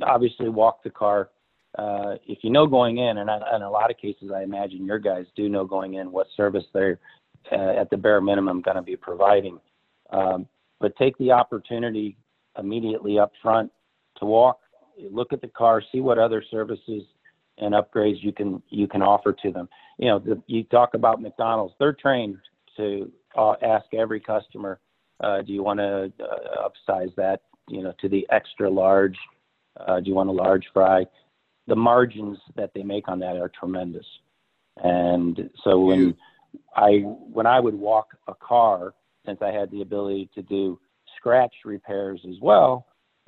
[0.03, 1.31] obviously walk the car.
[1.79, 4.99] Uh, if you know going in, and in a lot of cases, I imagine your
[4.99, 6.99] guys do know going in what service they're
[7.51, 9.59] uh, at the bare minimum going to be providing.
[10.11, 10.47] Um,
[10.81, 12.17] but take the opportunity
[12.59, 13.71] immediately up front
[14.19, 14.61] to walk,
[15.11, 17.03] look at the car, see what other services
[17.59, 19.69] and upgrades you can you can offer to them.
[19.99, 22.39] You know, the, you talk about McDonald's; they're trained
[22.77, 24.81] to uh, ask every customer,
[25.23, 27.43] uh, "Do you want to uh, upsize that?
[27.69, 29.17] You know, to the extra large?
[29.79, 31.07] Uh, do you want a large fry?"
[31.69, 34.07] The margins that they make on that are tremendous,
[34.83, 36.17] and so when
[36.77, 40.81] I when I would walk a car, since I had the ability to do
[41.23, 42.87] scratch repairs as well,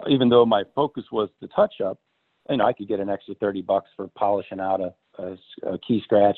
[0.08, 1.98] even though my focus was the touch up,
[2.50, 5.36] you know, I could get an extra 30 bucks for polishing out a, a,
[5.74, 6.36] a key scratch.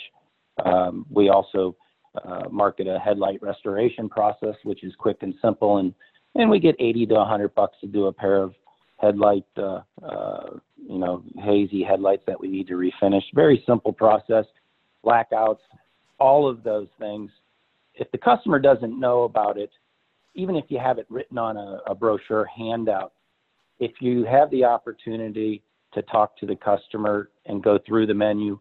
[0.65, 1.75] Um, we also
[2.23, 5.95] uh, market a headlight restoration process, which is quick and simple, and
[6.35, 8.55] and we get 80 to 100 bucks to do a pair of
[8.99, 13.23] headlight, uh, uh, you know, hazy headlights that we need to refinish.
[13.35, 14.45] Very simple process,
[15.05, 15.61] blackouts,
[16.19, 17.31] all of those things.
[17.95, 19.71] If the customer doesn't know about it,
[20.37, 23.13] even if you have it written on a, a brochure handout,
[23.81, 25.63] if you have the opportunity
[25.95, 28.59] to talk to the customer and go through the menu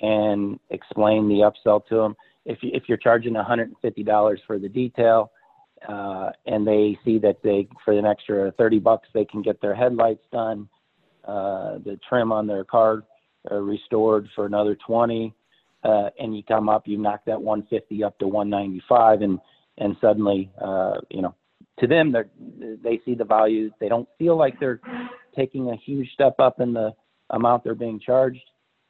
[0.00, 5.32] and explain the upsell to them, if, you, if you're charging $150 for the detail,
[5.88, 9.74] uh, and they see that they for an extra 30 bucks they can get their
[9.74, 10.66] headlights done
[11.26, 13.02] uh, the trim on their car
[13.50, 15.34] uh, restored for another 20
[15.82, 19.38] uh, and you come up you knock that 150 up to 195 and
[19.78, 21.34] and suddenly uh, you know
[21.80, 24.80] to them they they see the value they don't feel like they're
[25.36, 26.92] taking a huge step up in the
[27.30, 28.42] amount they're being charged.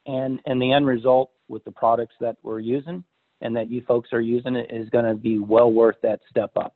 [0.05, 3.03] And and the end result with the products that we're using
[3.41, 6.51] and that you folks are using it is going to be well worth that step
[6.55, 6.75] up.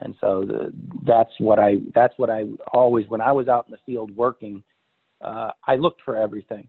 [0.00, 0.72] And so the,
[1.04, 4.62] that's what I that's what I always when I was out in the field working,
[5.24, 6.68] uh, I looked for everything,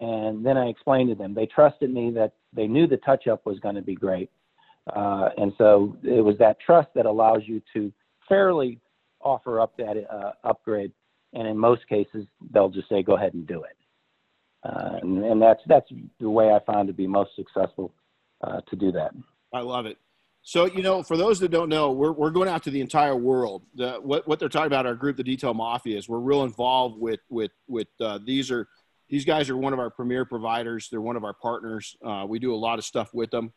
[0.00, 1.34] and then I explained to them.
[1.34, 4.30] They trusted me that they knew the touch up was going to be great,
[4.88, 7.92] uh, and so it was that trust that allows you to
[8.28, 8.80] fairly
[9.20, 10.92] offer up that uh, upgrade.
[11.32, 13.76] And in most cases, they'll just say, "Go ahead and do it,"
[14.62, 17.92] uh, and, and, that's that's the way I found to be most successful
[18.42, 19.12] uh, to do that.
[19.52, 19.98] I love it.
[20.46, 23.16] So, you know, for those that don't know, we're, we're going out to the entire
[23.16, 23.62] world.
[23.76, 27.00] The, what, what they're talking about, our group, the Detail Mafia, is we're real involved
[27.00, 28.68] with, with, with uh, these are,
[29.08, 30.88] these guys are one of our premier providers.
[30.90, 31.96] They're one of our partners.
[32.04, 33.54] Uh, we do a lot of stuff with them.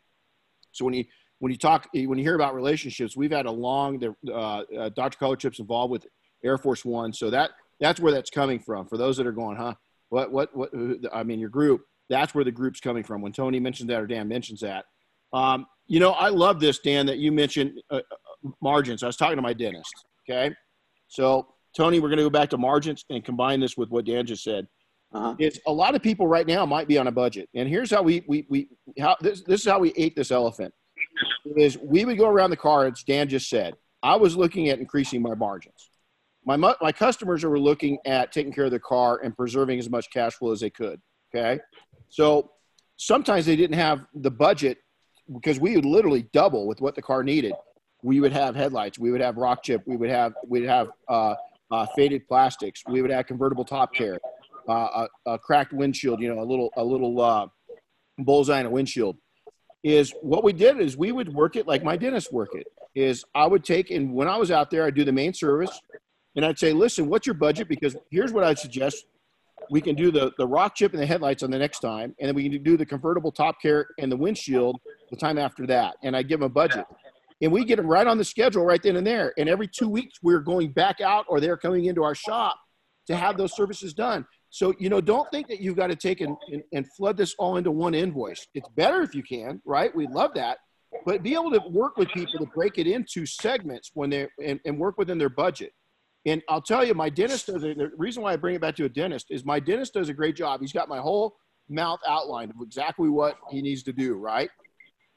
[0.78, 1.04] So when you,
[1.40, 5.36] when you talk, when you hear about relationships, we've had a long, uh, uh, Dr.
[5.58, 6.06] Involved with
[6.44, 7.12] Air Force One.
[7.12, 8.86] So that, that's where that's coming from.
[8.86, 9.74] For those that are going, huh?
[10.10, 10.70] What, what, what,
[11.12, 13.20] I mean, your group, that's where the group's coming from.
[13.20, 14.86] When Tony mentions that or Dan mentions that,
[15.32, 19.02] um, you know, I love this, Dan, that you mentioned uh, uh, margins.
[19.02, 19.92] I was talking to my dentist.
[20.28, 20.54] Okay.
[21.08, 24.26] So, Tony, we're going to go back to margins and combine this with what Dan
[24.26, 24.66] just said.
[25.12, 25.34] Uh-huh.
[25.38, 27.48] It's a lot of people right now might be on a budget.
[27.54, 28.68] And here's how we, we, we
[28.98, 30.74] how this, this is how we ate this elephant
[31.56, 33.74] is we would go around the car, as Dan just said.
[34.02, 35.90] I was looking at increasing my margins.
[36.44, 40.10] My, my customers were looking at taking care of their car and preserving as much
[40.10, 41.00] cash flow as they could.
[41.34, 41.60] Okay.
[42.08, 42.52] So
[42.96, 44.78] sometimes they didn't have the budget
[45.32, 47.52] because we would literally double with what the car needed.
[48.02, 48.98] We would have headlights.
[48.98, 49.82] We would have rock chip.
[49.86, 51.34] We would have we'd have uh,
[51.70, 52.82] uh, faded plastics.
[52.88, 54.18] We would have convertible top care,
[54.72, 56.20] a, a, cracked windshield.
[56.20, 57.46] You know, a little a little uh,
[58.18, 59.16] bullseye in a windshield.
[59.84, 62.66] Is what we did is we would work it like my dentist work it.
[62.94, 65.80] Is I would take and when I was out there, I'd do the main service,
[66.34, 67.68] and I'd say, listen, what's your budget?
[67.68, 69.06] Because here's what I'd suggest
[69.70, 72.28] we can do the, the rock chip and the headlights on the next time, and
[72.28, 74.78] then we can do the convertible top care and the windshield
[75.10, 75.96] the time after that.
[76.02, 76.86] And I give them a budget.
[77.40, 79.32] And we get them right on the schedule right then and there.
[79.38, 82.58] And every two weeks, we're going back out or they're coming into our shop
[83.06, 84.26] to have those services done.
[84.50, 87.34] So, you know, don't think that you've got to take and, and, and flood this
[87.38, 88.46] all into one invoice.
[88.54, 89.94] It's better if you can, right?
[89.94, 90.58] We love that.
[91.04, 94.58] But be able to work with people to break it into segments when they're and,
[94.64, 95.72] and work within their budget.
[96.24, 98.76] And I'll tell you, my dentist does a, the reason why I bring it back
[98.76, 100.60] to a dentist is my dentist does a great job.
[100.60, 101.36] He's got my whole
[101.68, 104.50] mouth outlined of exactly what he needs to do, right?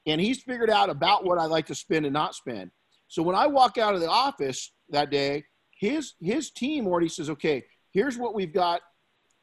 [0.05, 2.71] And he's figured out about what I like to spend and not spend.
[3.07, 5.45] So when I walk out of the office that day,
[5.77, 8.81] his his team already says, okay, here's what we've got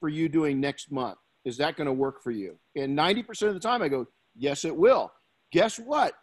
[0.00, 1.18] for you doing next month.
[1.44, 2.58] Is that going to work for you?
[2.76, 4.06] And 90% of the time I go,
[4.36, 5.12] yes, it will.
[5.52, 6.14] Guess what?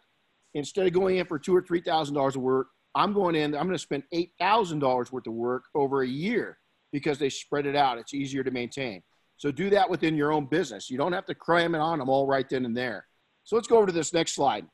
[0.54, 3.54] Instead of going in for two or three thousand dollars of work, I'm going in,
[3.54, 6.58] I'm going to spend $8,000 worth of work over a year
[6.92, 7.98] because they spread it out.
[7.98, 9.02] It's easier to maintain.
[9.36, 10.88] So do that within your own business.
[10.88, 13.06] You don't have to cram it on them all right then and there.
[13.44, 14.66] So let's go over to this next slide.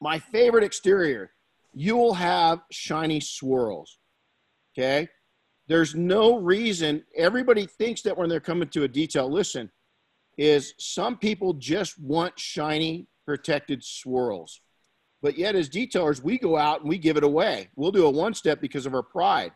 [0.00, 1.32] My favorite exterior,
[1.74, 3.98] you will have shiny swirls.
[4.78, 5.08] Okay.
[5.70, 9.70] There's no reason everybody thinks that when they're coming to a detail, listen,
[10.36, 14.62] is some people just want shiny protected swirls.
[15.22, 17.68] But yet, as detailers, we go out and we give it away.
[17.76, 19.52] We'll do a one step because of our pride.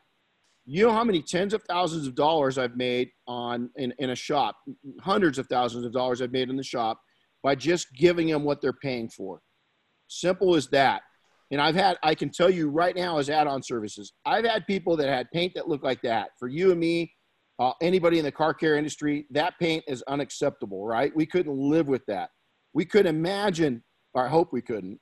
[0.67, 4.15] You know how many tens of thousands of dollars I've made on in, in a
[4.15, 4.55] shop,
[5.01, 7.01] hundreds of thousands of dollars I've made in the shop
[7.43, 9.41] by just giving them what they're paying for.
[10.07, 11.03] Simple as that.
[11.55, 14.67] And I've had, I can tell you right now, as add on services, I've had
[14.67, 16.31] people that had paint that looked like that.
[16.37, 17.15] For you and me,
[17.61, 21.15] uh, anybody in the car care industry, that paint is unacceptable, right?
[21.15, 22.31] We couldn't live with that.
[22.73, 24.99] We could imagine, or I hope we couldn't,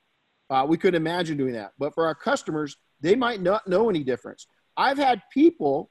[0.51, 1.71] uh, we could imagine doing that.
[1.79, 4.45] But for our customers, they might not know any difference.
[4.77, 5.89] I've had people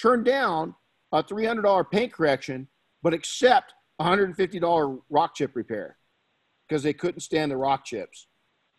[0.00, 0.74] turn down
[1.12, 2.66] a $300 paint correction,
[3.02, 5.98] but accept $150 rock chip repair
[6.66, 8.26] because they couldn't stand the rock chips.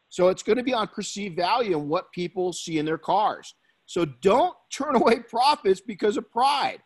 [0.10, 3.54] So it's going to be on perceived value and what people see in their cars.
[3.86, 6.80] So don't turn away profits because of pride.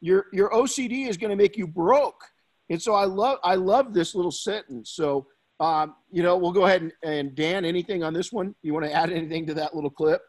[0.00, 2.22] Your your OCD is going to make you broke.
[2.70, 4.90] And so I love I love this little sentence.
[4.90, 5.26] So
[5.60, 8.54] um, you know, we'll go ahead and, and Dan, anything on this one?
[8.62, 10.22] You want to add anything to that little clip?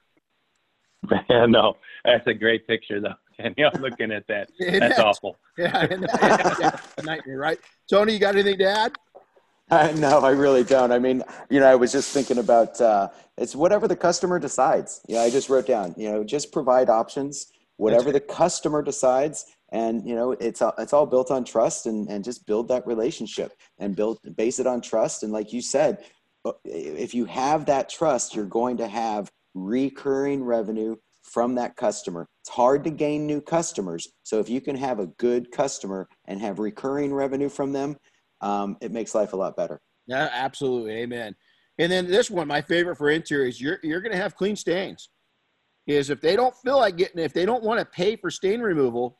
[1.29, 3.13] no, that's a great picture though.
[3.37, 5.37] And you know, looking at that, that's awful.
[5.57, 5.87] Yeah,
[6.59, 7.59] yeah, nightmare, right?
[7.89, 8.93] Tony, you got anything to add?
[9.71, 10.91] Uh, no, I really don't.
[10.91, 15.01] I mean, you know, I was just thinking about uh, it's whatever the customer decides.
[15.07, 15.93] Yeah, I just wrote down.
[15.95, 17.51] You know, just provide options.
[17.77, 22.09] Whatever the customer decides, and you know, it's all, it's all built on trust, and
[22.09, 25.21] and just build that relationship and build base it on trust.
[25.21, 26.03] And like you said,
[26.45, 32.25] uh, if you have that trust, you're going to have recurring revenue from that customer.
[32.41, 34.07] It's hard to gain new customers.
[34.23, 37.97] So if you can have a good customer and have recurring revenue from them,
[38.41, 39.81] um, it makes life a lot better.
[40.07, 40.93] Yeah, absolutely.
[40.93, 41.35] Amen.
[41.77, 45.09] And then this one, my favorite for interiors, you're, you're going to have clean stains.
[45.87, 48.61] Is if they don't feel like getting, if they don't want to pay for stain
[48.61, 49.19] removal,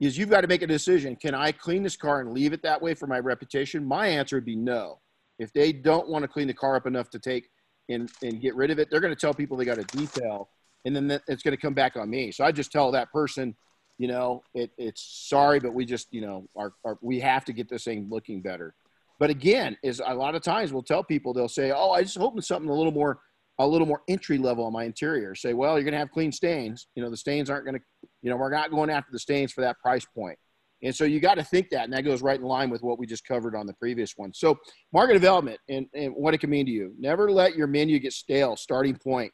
[0.00, 1.14] is you've got to make a decision.
[1.14, 3.84] Can I clean this car and leave it that way for my reputation?
[3.84, 5.00] My answer would be no.
[5.38, 7.48] If they don't want to clean the car up enough to take
[7.88, 10.48] and, and get rid of it, they're going to tell people they got a detail
[10.84, 12.32] and then it's going to come back on me.
[12.32, 13.56] So I just tell that person,
[13.98, 17.68] you know, it, it's sorry, but we just, you know, our, we have to get
[17.68, 18.74] this thing looking better.
[19.20, 22.18] But again, is a lot of times we'll tell people they'll say, "Oh, I just
[22.18, 23.20] hoping something a little more,
[23.58, 26.32] a little more entry level on my interior." Say, "Well, you're going to have clean
[26.32, 26.88] stains.
[26.96, 29.52] You know, the stains aren't going to, you know, we're not going after the stains
[29.52, 30.38] for that price point."
[30.82, 32.98] And so you got to think that, and that goes right in line with what
[32.98, 34.34] we just covered on the previous one.
[34.34, 34.58] So
[34.92, 36.94] market development and, and what it can mean to you.
[36.98, 38.56] Never let your menu get stale.
[38.56, 39.32] Starting point.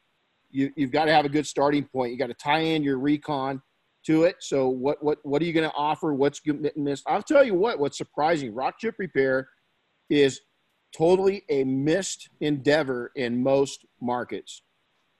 [0.49, 2.11] You, you've got to have a good starting point.
[2.11, 3.61] You got to tie in your recon
[4.05, 4.37] to it.
[4.39, 6.13] So what what what are you going to offer?
[6.13, 6.41] What's
[6.75, 7.03] missed?
[7.07, 7.79] I'll tell you what.
[7.79, 8.53] What's surprising?
[8.53, 9.49] Rock chip repair
[10.09, 10.41] is
[10.95, 14.63] totally a missed endeavor in most markets.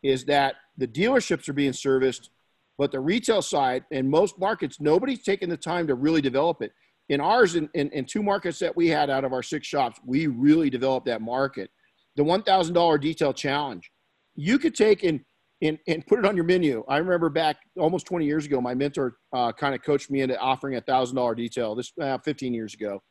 [0.03, 2.31] Is that the dealerships are being serviced,
[2.77, 6.71] but the retail side in most markets nobody's taking the time to really develop it.
[7.09, 9.99] In ours, in, in, in two markets that we had out of our six shops,
[10.05, 11.69] we really developed that market.
[12.15, 13.91] The one thousand dollar detail challenge.
[14.35, 15.19] You could take and
[15.61, 16.83] and, and put it on your menu.
[16.87, 20.37] I remember back almost 20 years ago, my mentor uh, kind of coached me into
[20.39, 21.75] offering a thousand dollar detail.
[21.75, 23.01] This uh, 15 years ago,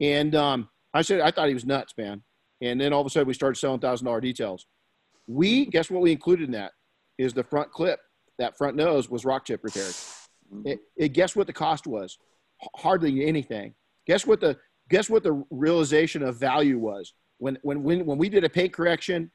[0.00, 2.22] and um, I said I thought he was nuts, man.
[2.62, 4.66] And then all of a sudden, we started selling thousand dollar details.
[5.26, 6.72] We guess what we included in that
[7.18, 8.00] is the front clip.
[8.38, 9.94] That front nose was rock chip repaired.
[10.64, 12.18] It, it, guess what the cost was?
[12.76, 13.74] Hardly anything.
[14.06, 14.58] Guess what the
[14.90, 18.72] guess what the realization of value was when when when when we did a paint
[18.72, 19.30] correction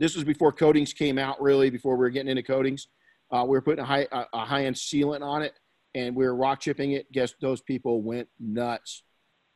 [0.00, 2.88] this was before coatings came out, really, before we were getting into coatings.
[3.30, 5.52] Uh, we were putting a high, a, a high end sealant on it
[5.94, 7.10] and we were rock chipping it.
[7.12, 9.02] Guess those people went nuts.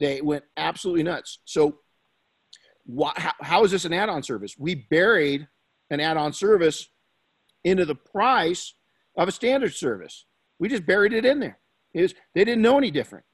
[0.01, 1.41] They went absolutely nuts.
[1.45, 1.79] So,
[3.17, 4.57] how, how is this an add on service?
[4.59, 5.49] We buried
[5.91, 6.89] an add on service
[7.63, 8.75] into the price
[9.17, 10.27] of a standard service.
[10.59, 11.59] We just buried it in there.
[11.95, 13.25] It was, they didn't know any different.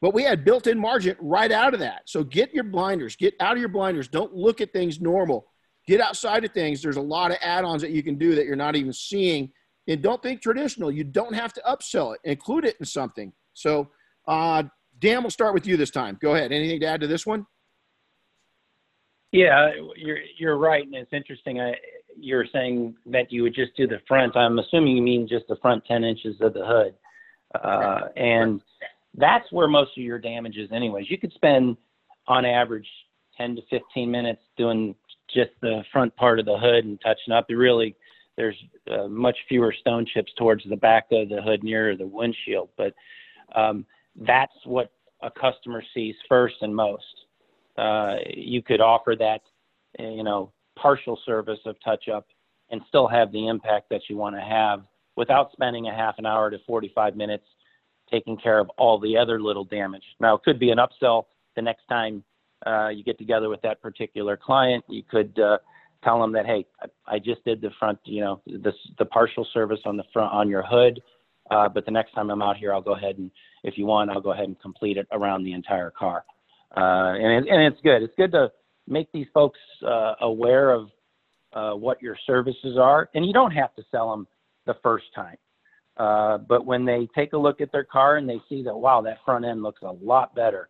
[0.00, 2.02] But we had built in margin right out of that.
[2.06, 4.08] So get your blinders, get out of your blinders.
[4.08, 5.50] Don't look at things normal
[5.90, 6.80] get outside of things.
[6.80, 9.50] There's a lot of add-ons that you can do that you're not even seeing.
[9.88, 10.90] And don't think traditional.
[10.90, 12.20] You don't have to upsell it.
[12.22, 13.32] Include it in something.
[13.54, 13.90] So,
[14.28, 14.62] uh,
[15.00, 16.16] Dan, we'll start with you this time.
[16.22, 16.52] Go ahead.
[16.52, 17.44] Anything to add to this one?
[19.32, 21.60] Yeah, you're you're right, and it's interesting.
[21.60, 21.74] I,
[22.16, 24.36] you're saying that you would just do the front.
[24.36, 26.94] I'm assuming you mean just the front 10 inches of the hood,
[27.62, 28.60] uh, and
[29.14, 31.08] that's where most of your damage is, anyways.
[31.08, 31.76] You could spend,
[32.26, 32.88] on average,
[33.36, 34.96] 10 to 15 minutes doing
[35.34, 37.46] just the front part of the hood and touching up.
[37.48, 37.96] really,
[38.36, 38.56] there's
[38.90, 42.94] uh, much fewer stone chips towards the back of the hood near the windshield, but
[43.54, 43.84] um,
[44.16, 47.04] that's what a customer sees first and most.
[47.76, 49.40] Uh, you could offer that,
[49.98, 52.26] you know, partial service of touch up
[52.70, 54.82] and still have the impact that you want to have
[55.16, 57.44] without spending a half an hour to 45 minutes
[58.10, 60.04] taking care of all the other little damage.
[60.18, 61.24] Now, it could be an upsell
[61.56, 62.24] the next time
[62.66, 64.84] uh, you get together with that particular client.
[64.88, 65.58] You could uh,
[66.04, 69.46] tell them that, hey, I, I, just did the front, you know, this, the partial
[69.52, 71.00] service on the front on your hood,
[71.50, 73.30] uh, but the next time I'm out here, I'll go ahead and,
[73.64, 76.24] if you want, I'll go ahead and complete it around the entire car.
[76.76, 78.02] Uh, and, it, and it's good.
[78.02, 78.50] It's good to
[78.86, 80.88] make these folks uh, aware of
[81.52, 84.26] uh, what your services are, and you don't have to sell them
[84.66, 85.36] the first time.
[85.96, 89.02] Uh, but when they take a look at their car and they see that, wow,
[89.02, 90.68] that front end looks a lot better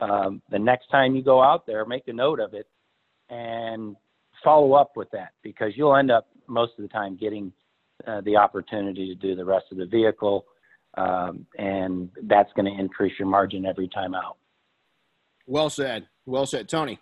[0.00, 2.66] um, the next time you go out there, make a note of it
[3.28, 3.96] and
[4.42, 7.52] follow up with that because you'll end up most of the time getting
[8.06, 10.46] uh, the opportunity to do the rest of the vehicle
[10.96, 14.36] um, and that's going to increase your margin every time out.
[15.46, 16.08] Well said.
[16.26, 16.98] Well said, Tony.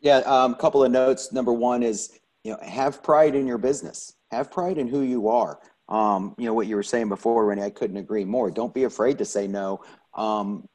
[0.00, 1.32] Yeah, a um, couple of notes.
[1.32, 4.14] Number one is, you know, have pride in your business.
[4.30, 5.58] Have pride in who you are.
[5.88, 7.62] Um, you know what you were saying before, Renny.
[7.62, 8.50] I couldn't agree more.
[8.50, 9.80] Don't be afraid to say no
[10.14, 10.68] um,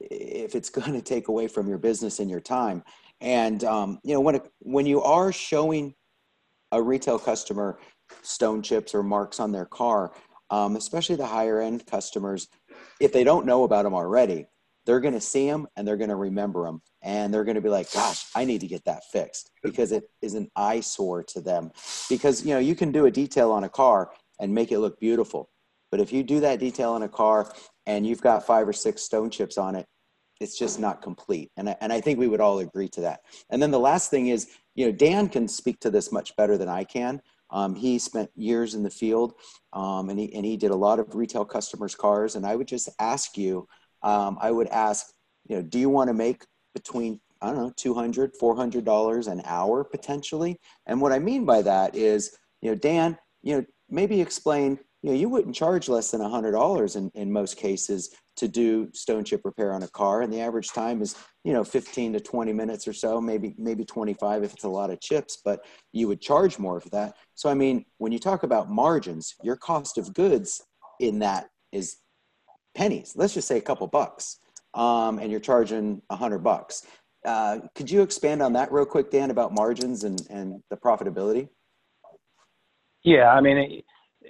[0.00, 2.82] if it's going to take away from your business and your time.
[3.20, 5.94] And um, you know when it, when you are showing
[6.72, 7.78] a retail customer
[8.22, 10.12] stone chips or marks on their car,
[10.50, 12.48] um, especially the higher end customers,
[13.00, 14.46] if they don't know about them already,
[14.86, 17.60] they're going to see them and they're going to remember them and they're going to
[17.60, 21.40] be like gosh i need to get that fixed because it is an eyesore to
[21.40, 21.70] them.
[22.08, 24.98] Because you know you can do a detail on a car and make it look
[24.98, 25.50] beautiful
[25.90, 27.50] but if you do that detail on a car
[27.86, 29.86] and you've got five or six stone chips on it
[30.40, 31.50] it's just not complete.
[31.56, 33.20] And I, and I think we would all agree to that.
[33.50, 36.56] And then the last thing is you know dan can speak to this much better
[36.56, 37.20] than i can.
[37.50, 39.32] Um, he spent years in the field
[39.72, 42.36] um, and, he, and he did a lot of retail customers cars.
[42.36, 43.66] And i would just ask you
[44.02, 45.06] um, I would ask,
[45.48, 49.42] you know, do you want to make between I don't know, 200, 400 dollars an
[49.44, 50.60] hour potentially?
[50.86, 55.10] And what I mean by that is, you know, Dan, you know, maybe explain, you
[55.10, 59.24] know, you wouldn't charge less than hundred dollars in, in most cases to do stone
[59.24, 60.22] chip repair on a car.
[60.22, 63.84] And the average time is, you know, 15 to 20 minutes or so, maybe, maybe
[63.84, 67.16] 25 if it's a lot of chips, but you would charge more for that.
[67.34, 70.62] So, I mean, when you talk about margins, your cost of goods
[71.00, 71.98] in that is
[72.74, 73.14] pennies.
[73.16, 74.38] Let's just say a couple bucks,
[74.74, 76.86] um, and you're charging a hundred bucks.
[77.24, 81.48] Uh, could you expand on that real quick, Dan, about margins and, and the profitability?
[83.02, 83.82] Yeah, I mean,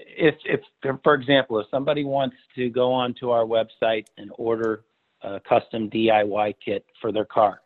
[0.06, 0.60] if, if,
[1.02, 4.84] for example, if somebody wants to go onto our website and order
[5.22, 7.60] a custom DIY kit for their car,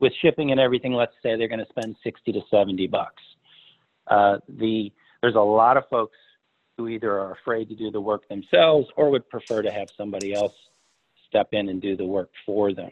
[0.00, 3.22] with shipping and everything, let's say they're going to spend 60 to 70 bucks.
[4.08, 6.16] Uh, the there's a lot of folks
[6.76, 10.34] who either are afraid to do the work themselves or would prefer to have somebody
[10.34, 10.52] else
[11.26, 12.90] step in and do the work for them.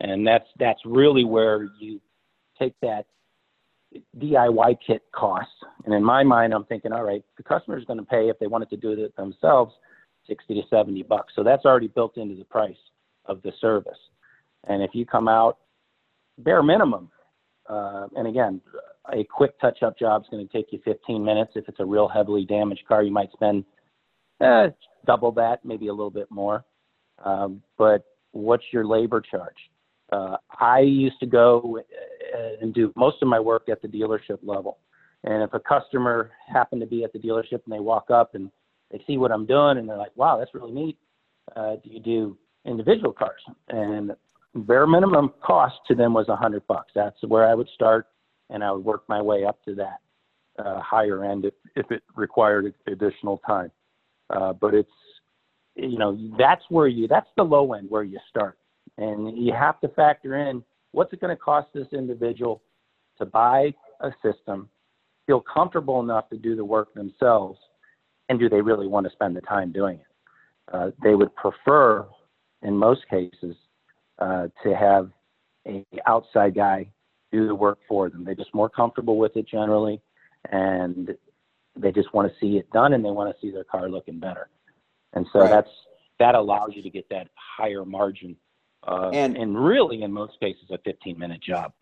[0.00, 2.00] And that's that's really where you
[2.58, 3.06] take that
[4.18, 5.52] DIY kit costs.
[5.84, 8.38] And in my mind, I'm thinking, all right, the customer is going to pay if
[8.38, 9.74] they wanted to do it themselves,
[10.28, 11.32] 60 to 70 bucks.
[11.36, 12.76] So that's already built into the price
[13.26, 13.98] of the service.
[14.66, 15.58] And if you come out
[16.38, 17.10] bare minimum,
[17.68, 18.60] uh, and again,
[19.12, 21.52] a quick touch-up job is going to take you 15 minutes.
[21.54, 23.64] If it's a real heavily damaged car, you might spend
[24.40, 24.68] eh,
[25.06, 26.64] double that, maybe a little bit more.
[27.24, 29.56] Um, but what's your labor charge?
[30.12, 31.82] Uh, I used to go uh,
[32.60, 34.78] and do most of my work at the dealership level.
[35.24, 38.50] And if a customer happened to be at the dealership and they walk up and
[38.90, 40.98] they see what I'm doing and they're like, wow, that's really neat.
[41.56, 43.40] Uh, do you do individual cars?
[43.68, 44.12] And
[44.54, 46.92] bare minimum cost to them was a hundred bucks.
[46.94, 48.06] That's where I would start
[48.50, 50.00] and I would work my way up to that
[50.58, 53.70] uh, higher end if, if it required additional time.
[54.30, 54.90] Uh, but it's,
[55.74, 58.58] you know, that's where you, that's the low end where you start.
[58.98, 60.62] And you have to factor in
[60.94, 62.62] what's it going to cost this individual
[63.18, 64.68] to buy a system,
[65.26, 67.58] feel comfortable enough to do the work themselves,
[68.28, 70.06] and do they really want to spend the time doing it?
[70.72, 72.06] Uh, they would prefer,
[72.62, 73.56] in most cases,
[74.18, 75.10] uh, to have
[75.66, 76.88] a outside guy
[77.32, 78.24] do the work for them.
[78.24, 80.00] They're just more comfortable with it generally,
[80.50, 81.14] and
[81.76, 84.20] they just want to see it done and they want to see their car looking
[84.20, 84.48] better.
[85.14, 85.50] And so right.
[85.50, 85.70] that's
[86.20, 88.36] that allows you to get that higher margin.
[88.86, 91.72] Uh, and, and really, in most cases, a 15 minute job.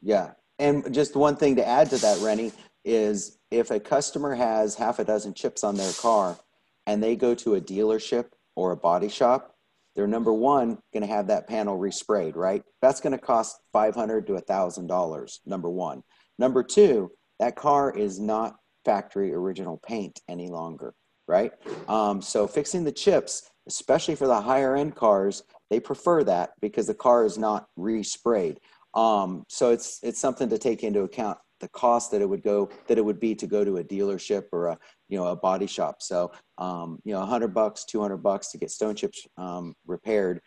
[0.00, 0.30] Yeah.
[0.58, 2.52] And just one thing to add to that, Renny,
[2.84, 6.38] is if a customer has half a dozen chips on their car
[6.86, 9.54] and they go to a dealership or a body shop,
[9.94, 12.62] they're number one going to have that panel resprayed, right?
[12.80, 15.40] That's going to cost five hundred to a thousand dollars.
[15.44, 16.02] Number one.
[16.38, 20.94] Number two, that car is not factory original paint any longer,
[21.28, 21.52] right?
[21.88, 25.42] Um, so fixing the chips, especially for the higher end cars,
[25.72, 28.58] they prefer that because the car is not resprayed.
[28.92, 32.68] Um, so it's it's something to take into account the cost that it would go
[32.88, 35.66] that it would be to go to a dealership or a you know a body
[35.66, 36.02] shop.
[36.02, 39.74] So um, you know, a hundred bucks, two hundred bucks to get stone chips um,
[39.86, 40.42] repaired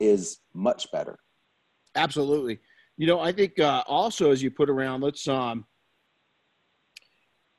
[0.00, 1.16] is much better.
[1.94, 2.58] Absolutely.
[2.96, 5.66] You know, I think uh, also as you put around, let's um,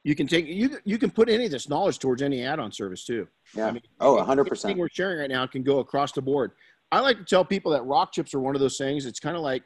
[0.05, 3.05] you can take you you can put any of this knowledge towards any add-on service
[3.05, 3.28] too.
[3.55, 3.68] Yeah.
[3.68, 4.78] I mean, oh, hundred percent.
[4.78, 6.51] We're sharing right now can go across the board.
[6.92, 9.06] I like to tell people that rock chips are one of those things.
[9.06, 9.64] It's kind of like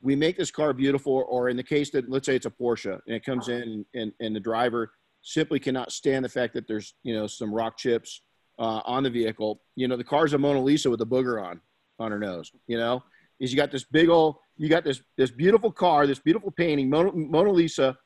[0.00, 2.98] we make this car beautiful, or in the case that let's say it's a Porsche
[3.06, 4.92] and it comes in and, and the driver
[5.22, 8.22] simply cannot stand the fact that there's you know some rock chips
[8.58, 9.62] uh, on the vehicle.
[9.76, 11.60] You know the car's a Mona Lisa with a booger on
[11.98, 12.50] on her nose.
[12.66, 13.02] You know,
[13.38, 16.90] is you got this big old you got this this beautiful car, this beautiful painting,
[16.90, 17.96] Mona, Mona Lisa,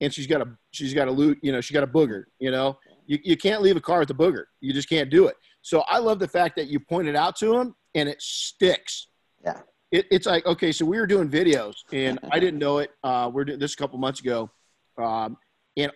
[0.00, 1.38] and she's got a she's got a loot.
[1.42, 2.24] You know, she got a booger.
[2.38, 4.44] You know, you, you can't leave a car with a booger.
[4.60, 5.36] You just can't do it.
[5.64, 9.08] So I love the fact that you point it out to them and it sticks.
[9.42, 9.60] Yeah.
[9.90, 12.90] It, it's like okay, so we were doing videos and I didn't know it.
[13.02, 14.50] Uh, we're doing this a couple months ago,
[14.98, 15.38] um,
[15.78, 15.90] and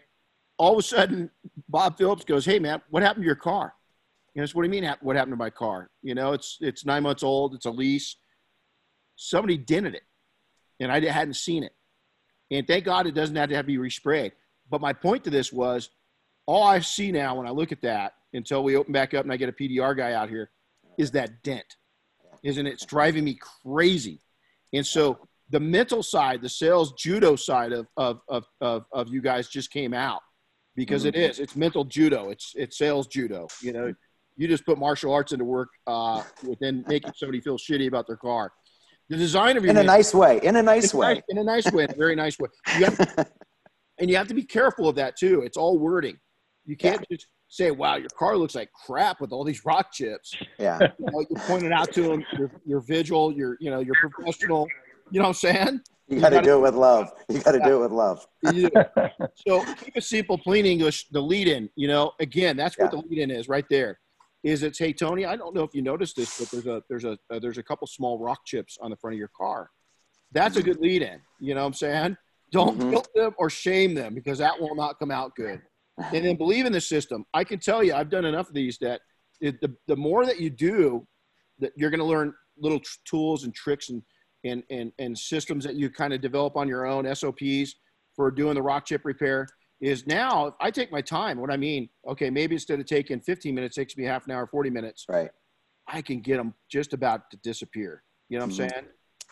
[0.57, 1.31] all of a sudden
[1.69, 3.75] Bob Phillips goes, "Hey man, what happened to your car?"
[4.35, 4.91] You know, so what do you mean?
[5.03, 5.91] What happened to my car?
[6.03, 7.55] You know, it's it's nine months old.
[7.55, 8.17] It's a lease.
[9.17, 10.05] Somebody dented it,
[10.81, 11.73] and I hadn't seen it.
[12.51, 14.33] And thank God it doesn't have to, have to be resprayed.
[14.71, 15.91] But my point to this was,
[16.47, 19.33] all I see now when I look at that until we open back up and
[19.33, 20.51] I get a PDR guy out here,
[20.99, 21.77] is that dent.
[22.43, 22.75] Isn't it?
[22.75, 24.21] It's driving me crazy.
[24.73, 25.19] And so
[25.51, 29.71] the mental side, the sales judo side of of of of, of you guys just
[29.73, 30.21] came out
[30.77, 31.39] because it is.
[31.41, 32.31] It's mental judo.
[32.31, 33.49] It's it's sales judo.
[33.63, 33.95] You know,
[34.37, 38.17] you just put martial arts into work uh, within making somebody feel shitty about their
[38.17, 38.53] car.
[39.09, 40.39] The design of your In a nice way.
[40.43, 41.15] In a nice way.
[41.15, 42.49] nice- in a nice way, in a very nice way.
[42.79, 43.31] You have,
[43.99, 45.43] and you have to be careful of that too.
[45.43, 46.19] It's all wording.
[46.69, 50.37] You can't just say, "Wow, your car looks like crap with all these rock chips."
[50.59, 50.79] Yeah.
[50.99, 52.23] You, know, you point it out to them.
[52.37, 53.33] You're, you're visual.
[53.33, 54.69] You're you know you're professional.
[55.11, 55.81] You know what I'm saying?
[56.09, 57.11] You got to do it with love.
[57.31, 58.27] You got to do it with love.
[59.47, 61.09] So keep it simple, plain English.
[61.11, 63.99] The lead in, you know, again, that's what the lead in is right there.
[64.43, 65.25] Is it's hey Tony?
[65.25, 67.63] I don't know if you noticed this, but there's a there's a uh, there's a
[67.63, 69.71] couple small rock chips on the front of your car.
[70.33, 71.21] That's a good lead in.
[71.41, 72.17] You know what I'm saying?
[72.53, 72.91] Don't Mhm.
[72.91, 75.61] guilt them or shame them because that will not come out good.
[76.13, 77.25] And then believe in the system.
[77.35, 79.01] I can tell you, I've done enough of these that
[79.41, 81.07] it, the the more that you do,
[81.59, 84.03] that you're going to learn little tools and tricks and
[84.45, 87.75] and and and systems that you kind of develop on your own SOPs
[88.15, 89.47] for doing the rock chip repair
[89.81, 93.21] is now if I take my time, what I mean, okay, maybe instead of taking
[93.21, 95.31] 15 minutes, it takes me half an hour, 40 minutes, Right.
[95.87, 98.03] I can get them just about to disappear.
[98.29, 98.63] You know what Mhm.
[98.63, 98.87] I'm saying?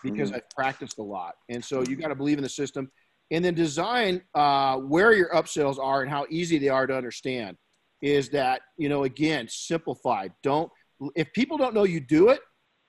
[0.04, 1.34] Because I've practiced a lot.
[1.48, 2.90] And so you got to believe in the system
[3.30, 7.56] and then design uh, where your upsells are and how easy they are to understand
[8.02, 10.32] is that, you know, again, simplified.
[10.42, 10.70] Don't,
[11.14, 12.40] if people don't know you do it,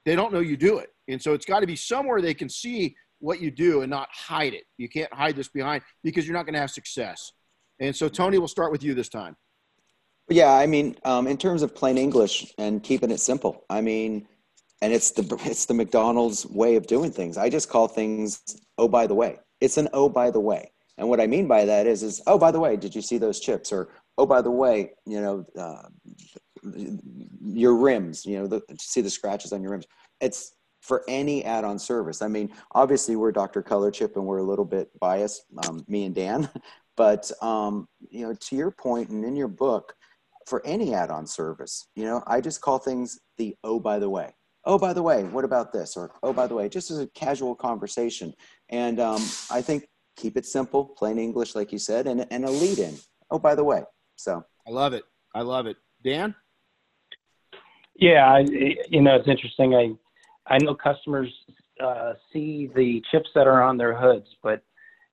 [0.06, 0.90] they don't know you do it.
[1.08, 4.10] And so it's got to be somewhere they can see what you do and not
[4.12, 4.64] hide it.
[4.78, 7.32] You can't hide this behind because you're not going to have success.
[7.80, 9.36] And so, Tony, we'll start with you this time.
[10.30, 14.28] Yeah, I mean, um, in terms of plain English and keeping it simple, I mean,
[14.82, 17.38] and it's the it's the McDonald's way of doing things.
[17.38, 18.42] I just call things
[18.78, 19.40] oh by the way.
[19.62, 22.38] It's an oh by the way, and what I mean by that is is oh
[22.38, 23.72] by the way, did you see those chips?
[23.72, 25.88] Or oh by the way, you know, uh,
[27.44, 28.26] your rims.
[28.26, 29.86] You know, the, see the scratches on your rims?
[30.22, 32.22] It's for any add-on service.
[32.22, 33.62] I mean, obviously we're Dr.
[33.62, 36.50] ColorChip and we're a little bit biased, um, me and Dan,
[36.98, 39.94] but um, you know, to your point and in your book
[40.46, 41.88] for any add-on service.
[41.96, 44.34] You know, I just call things the oh by the way.
[44.68, 45.96] Oh by the way, what about this?
[45.96, 48.34] Or oh by the way, just as a casual conversation.
[48.70, 49.88] And um, I think
[50.18, 52.96] keep it simple, plain English, like you said, and and a lead in.
[53.32, 53.84] Oh by the way.
[54.18, 55.06] So I love it.
[55.34, 55.78] I love it.
[56.04, 56.36] Dan?
[57.96, 58.40] Yeah, I,
[58.90, 59.74] you know, it's interesting.
[59.74, 61.34] I I know customers
[61.82, 64.62] uh, see the chips that are on their hoods, but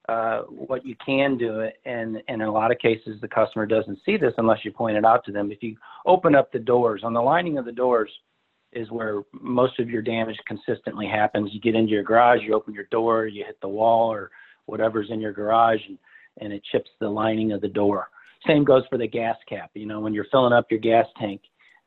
[0.09, 3.99] uh, what you can do, and, and in a lot of cases, the customer doesn't
[4.05, 5.51] see this unless you point it out to them.
[5.51, 5.77] If you
[6.07, 8.11] open up the doors, on the lining of the doors
[8.75, 11.51] is where most of your damage consistently happens.
[11.53, 14.31] You get into your garage, you open your door, you hit the wall or
[14.67, 15.99] whatever's in your garage, and,
[16.41, 18.09] and it chips the lining of the door.
[18.47, 19.71] Same goes for the gas cap.
[19.75, 21.41] You know, when you're filling up your gas tank,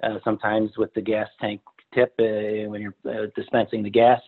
[0.04, 1.62] uh, sometimes with the gas tank
[1.94, 4.22] tip, uh, when you're uh, dispensing the gas,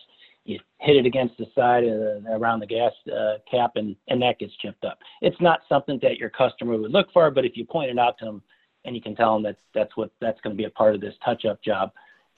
[0.44, 4.38] you hit it against the side the, around the gas uh, cap and, and that
[4.38, 4.98] gets chipped up.
[5.20, 8.18] It's not something that your customer would look for, but if you point it out
[8.18, 8.42] to them
[8.84, 11.00] and you can tell them that that's what that's going to be a part of
[11.00, 11.92] this touch-up job,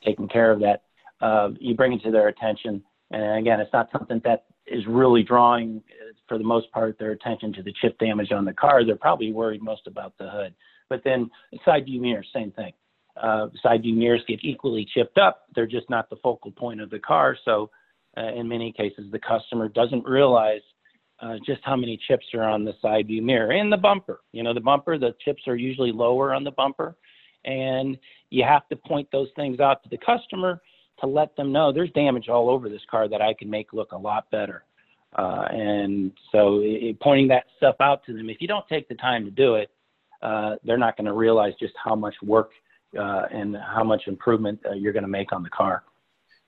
[0.04, 0.82] taking care of that,
[1.20, 2.82] uh, you bring it to their attention.
[3.10, 7.12] And again, it's not something that is really drawing, uh, for the most part, their
[7.12, 8.84] attention to the chip damage on the car.
[8.84, 10.54] They're probably worried most about the hood.
[10.88, 11.30] But then
[11.64, 12.72] side view mirrors, same thing.
[13.16, 15.42] Uh, side view mirrors get equally chipped up.
[15.54, 17.36] They're just not the focal point of the car.
[17.44, 17.70] So
[18.16, 20.62] uh, in many cases, the customer doesn't realize
[21.20, 24.20] uh, just how many chips are on the side view mirror and the bumper.
[24.32, 26.96] You know, the bumper, the chips are usually lower on the bumper,
[27.44, 27.98] and
[28.30, 30.60] you have to point those things out to the customer
[31.00, 33.92] to let them know there's damage all over this car that I can make look
[33.92, 34.64] a lot better.
[35.16, 38.94] Uh, and so, it, pointing that stuff out to them, if you don't take the
[38.94, 39.70] time to do it,
[40.22, 42.52] uh, they're not going to realize just how much work
[42.98, 45.82] uh, and how much improvement uh, you're going to make on the car.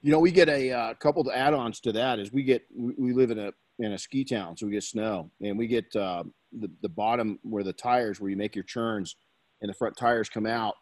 [0.00, 2.18] You know, we get a uh, couple of add-ons to that.
[2.18, 5.30] Is we get we, live in a in a ski town, so we get snow,
[5.42, 9.16] and we get uh, the the bottom where the tires, where you make your churns,
[9.62, 10.74] and the front tires come out,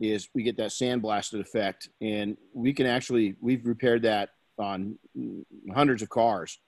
[0.00, 4.98] is we get that sandblasted effect, and we can actually we've repaired that on
[5.74, 6.58] hundreds of cars,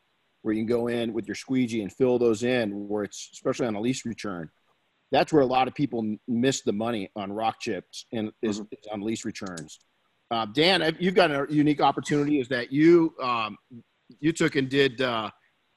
[0.42, 3.66] where you can go in with your squeegee and fill those in, where it's especially
[3.66, 4.48] on a lease return,
[5.10, 8.66] that's where a lot of people miss the money on rock chips and is, Mm-hmm.
[8.72, 9.80] is on lease returns.
[10.30, 12.38] Uh, Dan, you've got a unique opportunity.
[12.38, 13.56] Is that you um,
[14.20, 15.28] you took and did uh,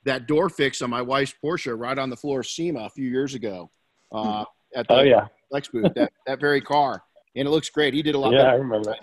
[0.06, 3.10] that door fix on my wife's Porsche right on the floor of SEMA a few
[3.10, 3.72] years ago
[4.12, 4.46] uh,
[4.76, 5.94] at the Oh yeah, Flex booth.
[5.96, 7.02] That that very car,
[7.36, 7.94] and it looks great.
[7.94, 8.96] He did a lot yeah, I remember.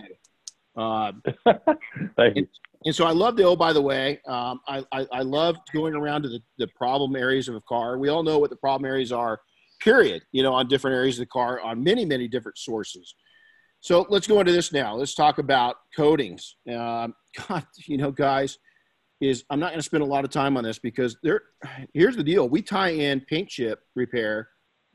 [0.76, 1.12] Uh,
[2.16, 2.48] Thank you.
[2.84, 4.20] and so I love the oh by the way.
[4.26, 7.98] Um, I, I I love going around to the, the problem areas of a car.
[7.98, 9.40] We all know what the problem areas are.
[9.80, 10.22] Period.
[10.32, 13.14] You know, on different areas of the car, on many many different sources.
[13.80, 14.94] So let's go into this now.
[14.94, 16.56] Let's talk about coatings.
[16.68, 17.14] Um,
[17.48, 18.58] God, you know, guys,
[19.20, 21.42] is I'm not going to spend a lot of time on this because there.
[21.94, 24.48] Here's the deal: we tie in paint chip repair.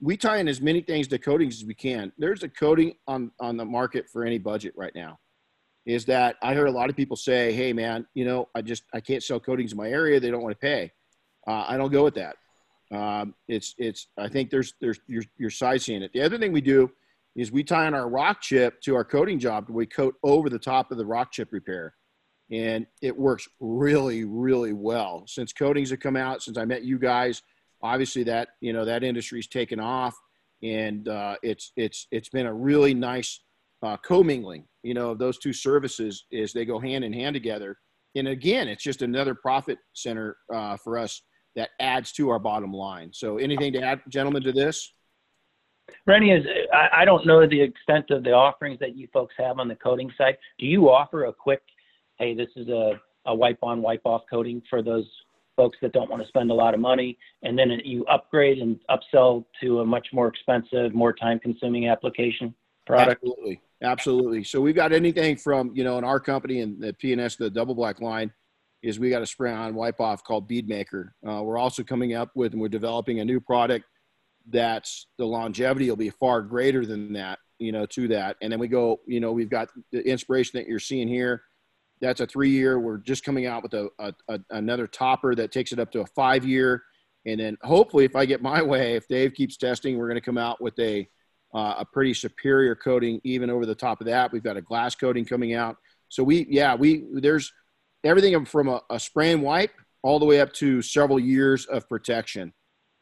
[0.06, 2.12] We tie in as many things to coatings as we can.
[2.20, 5.18] There's a coating on on the market for any budget right now
[5.88, 8.84] is that I heard a lot of people say, "Hey, man, you know, I just
[8.94, 10.20] I can't sell coatings in my area.
[10.20, 10.92] They don't want to pay."
[11.48, 12.36] Uh, I don't go with that.
[12.92, 16.12] Um, it's it's I think there's there's you're, you're side seeing it.
[16.14, 16.92] The other thing we do
[17.36, 19.70] is we tie in our rock chip to our coating job.
[19.70, 21.96] We coat over the top of the rock chip repair,
[22.52, 25.24] and it works really really well.
[25.26, 27.42] Since coatings have come out, since I met you guys,
[27.86, 30.16] obviously that you know that industry's taken off,
[30.64, 33.42] and uh, it's it's it's been a really nice
[33.84, 37.78] uh, commingling, you know, of those two services is they go hand in hand together.
[38.16, 41.22] And again, it's just another profit center uh, for us
[41.56, 43.12] that adds to our bottom line.
[43.14, 44.92] So, anything to add, gentlemen, to this?
[46.08, 46.46] Renny is.
[46.74, 49.76] I, I don't know the extent of the offerings that you folks have on the
[49.76, 50.38] coating side.
[50.58, 51.62] Do you offer a quick,
[52.18, 55.08] hey, this is a, a wipe on, wipe off coating for those
[55.56, 58.80] folks that don't want to spend a lot of money, and then you upgrade and
[58.90, 62.54] upsell to a much more expensive, more time consuming application
[62.86, 63.24] product?
[63.24, 64.44] Absolutely, absolutely.
[64.44, 67.76] So we've got anything from you know in our company and the P&S, the double
[67.76, 68.32] black line,
[68.84, 71.14] is we got a spray on wipe off called Bead Maker.
[71.28, 73.86] Uh, we're also coming up with and we're developing a new product
[74.50, 78.38] that's the longevity will be far greater than that, you know, to that.
[78.42, 81.44] And then we go, you know, we've got the inspiration that you're seeing here.
[82.02, 82.80] That's a three year.
[82.80, 86.02] We're just coming out with a, a, a another topper that takes it up to
[86.02, 86.84] a five year.
[87.26, 90.26] And then hopefully, if I get my way, if Dave keeps testing, we're going to
[90.26, 91.08] come out with a
[91.54, 94.32] uh, a pretty superior coating even over the top of that.
[94.32, 95.78] We've got a glass coating coming out.
[96.10, 97.52] So we, yeah, we there's
[98.04, 99.72] everything from a, a spray and wipe
[100.04, 102.54] all the way up to several years of protection.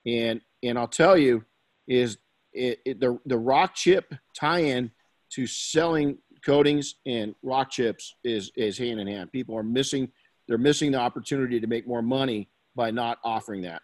[0.05, 1.43] And and I'll tell you,
[1.87, 2.17] is
[2.53, 4.91] it, it, the the rock chip tie-in
[5.31, 9.31] to selling coatings and rock chips is is hand in hand.
[9.31, 10.11] People are missing
[10.47, 13.81] they're missing the opportunity to make more money by not offering that.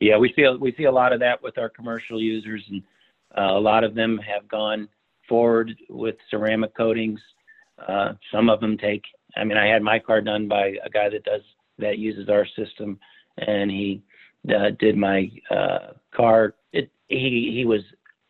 [0.00, 2.82] Yeah, we see we see a lot of that with our commercial users, and
[3.36, 4.88] uh, a lot of them have gone
[5.28, 7.20] forward with ceramic coatings.
[7.86, 9.02] Uh, some of them take.
[9.36, 11.42] I mean, I had my car done by a guy that does
[11.78, 12.98] that uses our system,
[13.38, 14.02] and he
[14.48, 16.54] uh, did my uh, car.
[16.72, 17.82] It he he was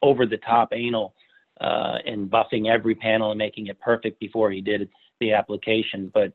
[0.02, 1.14] over the top anal
[1.60, 4.88] uh, in buffing every panel and making it perfect before he did
[5.20, 6.10] the application.
[6.12, 6.32] But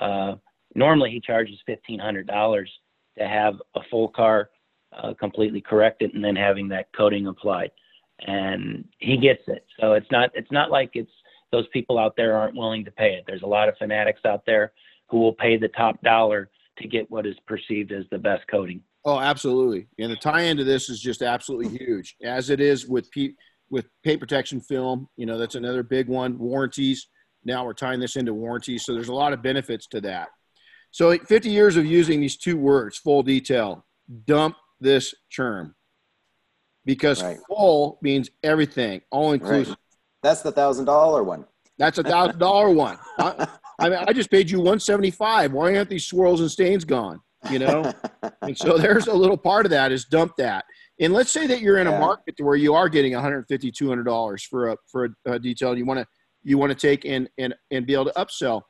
[0.00, 0.36] uh,
[0.74, 2.70] normally he charges fifteen hundred dollars
[3.18, 4.50] to have a full car
[4.96, 7.70] uh, completely corrected and then having that coating applied.
[8.26, 9.64] And he gets it.
[9.80, 11.10] So it's not it's not like it's
[11.50, 13.24] those people out there aren't willing to pay it.
[13.26, 14.72] There's a lot of fanatics out there
[15.08, 18.80] who will pay the top dollar to get what is perceived as the best coating.
[19.04, 19.86] Oh, absolutely.
[19.98, 23.34] And the tie-in to this is just absolutely huge, as it is with P-
[23.70, 25.08] with paint protection film.
[25.16, 26.38] You know, that's another big one.
[26.38, 27.08] Warranties.
[27.44, 30.28] Now we're tying this into warranties, so there's a lot of benefits to that.
[30.90, 33.84] So 50 years of using these two words, full detail.
[34.26, 35.74] Dump this term
[36.84, 37.38] because Right.
[37.48, 39.76] full means everything, all inclusive.
[40.22, 41.44] That's the thousand dollar one.
[41.78, 42.98] That's a thousand dollar one.
[43.18, 43.46] I,
[43.78, 45.52] I mean, I just paid you 175.
[45.52, 47.20] Why aren't these swirls and stains gone?
[47.50, 47.92] You know.
[48.42, 50.64] And so there's a little part of that is dump that.
[51.00, 52.00] And let's say that you're in a Yeah.
[52.00, 55.76] market where you are getting 150, 200 dollars for a for a, a detail.
[55.76, 56.06] You want to
[56.42, 58.62] you want to take and and and be able to upsell.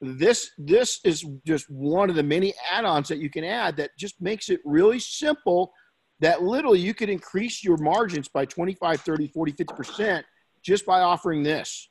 [0.00, 4.20] This this is just one of the many add-ons that you can add that just
[4.20, 5.72] makes it really simple.
[6.20, 10.26] That literally you could increase your margins by 25, 30, 40, 50 percent
[10.64, 11.90] just by offering this,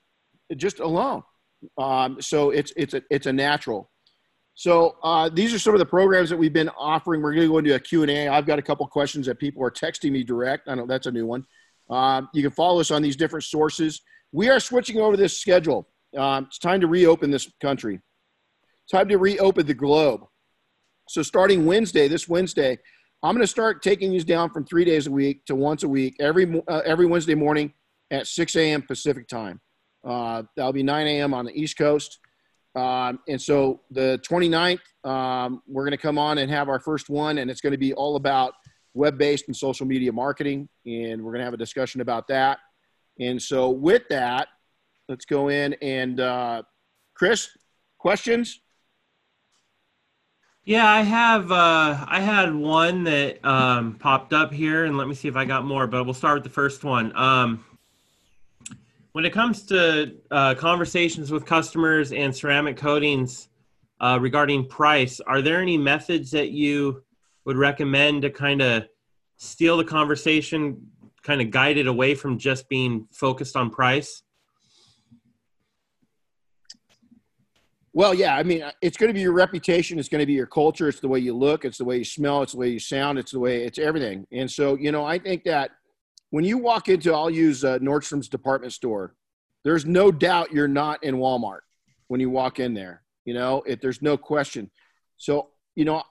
[0.57, 1.23] just alone.
[1.77, 3.89] Um, so it's it's a it's a natural.
[4.55, 7.21] So uh, these are some of the programs that we've been offering.
[7.21, 8.29] We're going to go into a Q&A.
[8.29, 10.69] I've got a couple questions that people are texting me direct.
[10.69, 11.45] I know that's a new one.
[11.89, 14.01] Um, you can follow us on these different sources.
[14.31, 15.89] We are switching over this schedule.
[16.17, 17.99] Um, it's time to reopen this country.
[18.89, 20.21] Time to reopen the globe.
[21.09, 22.79] So starting Wednesday, this Wednesday,
[23.21, 25.87] I'm going to start taking these down from three days a week to once a
[25.87, 27.73] week, every uh, every Wednesday morning
[28.11, 28.83] at 6 a.m.
[28.83, 29.59] Pacific time.
[30.03, 31.33] Uh, that'll be 9 a.m.
[31.33, 32.19] on the East Coast.
[32.75, 37.09] Um, and so the 29th, um, we're going to come on and have our first
[37.09, 38.53] one, and it's going to be all about
[38.93, 42.59] web-based and social media marketing, and we're going to have a discussion about that.
[43.19, 44.49] And so, with that,
[45.07, 46.63] let's go in and uh,
[47.13, 47.49] Chris,
[47.97, 48.59] questions?
[50.65, 51.51] Yeah, I have.
[51.51, 55.45] Uh, I had one that um, popped up here, and let me see if I
[55.45, 55.85] got more.
[55.85, 57.15] But we'll start with the first one.
[57.15, 57.63] Um,
[59.15, 63.47] when it comes to uh, conversations with customers and ceramic coatings
[64.01, 67.01] uh, regarding price, are there any methods that you
[67.45, 68.83] would recommend to kind of
[69.37, 70.85] steal the conversation,
[71.23, 74.21] kind of guide it away from just being focused on price?
[77.93, 79.97] Well, yeah, I mean, it's going to be your reputation.
[79.97, 80.89] It's going to be your culture.
[80.89, 81.63] It's the way you look.
[81.63, 82.41] It's the way you smell.
[82.41, 83.17] It's the way you sound.
[83.17, 84.27] It's the way it's everything.
[84.33, 85.71] And so, you know, I think that
[86.35, 89.15] when you walk into, I'll use uh, Nordstrom's department store.
[89.63, 91.61] There's no doubt you're not in Walmart
[92.09, 93.03] when you walk in there.
[93.23, 94.69] You know, if there's no question.
[95.15, 96.03] So, you know,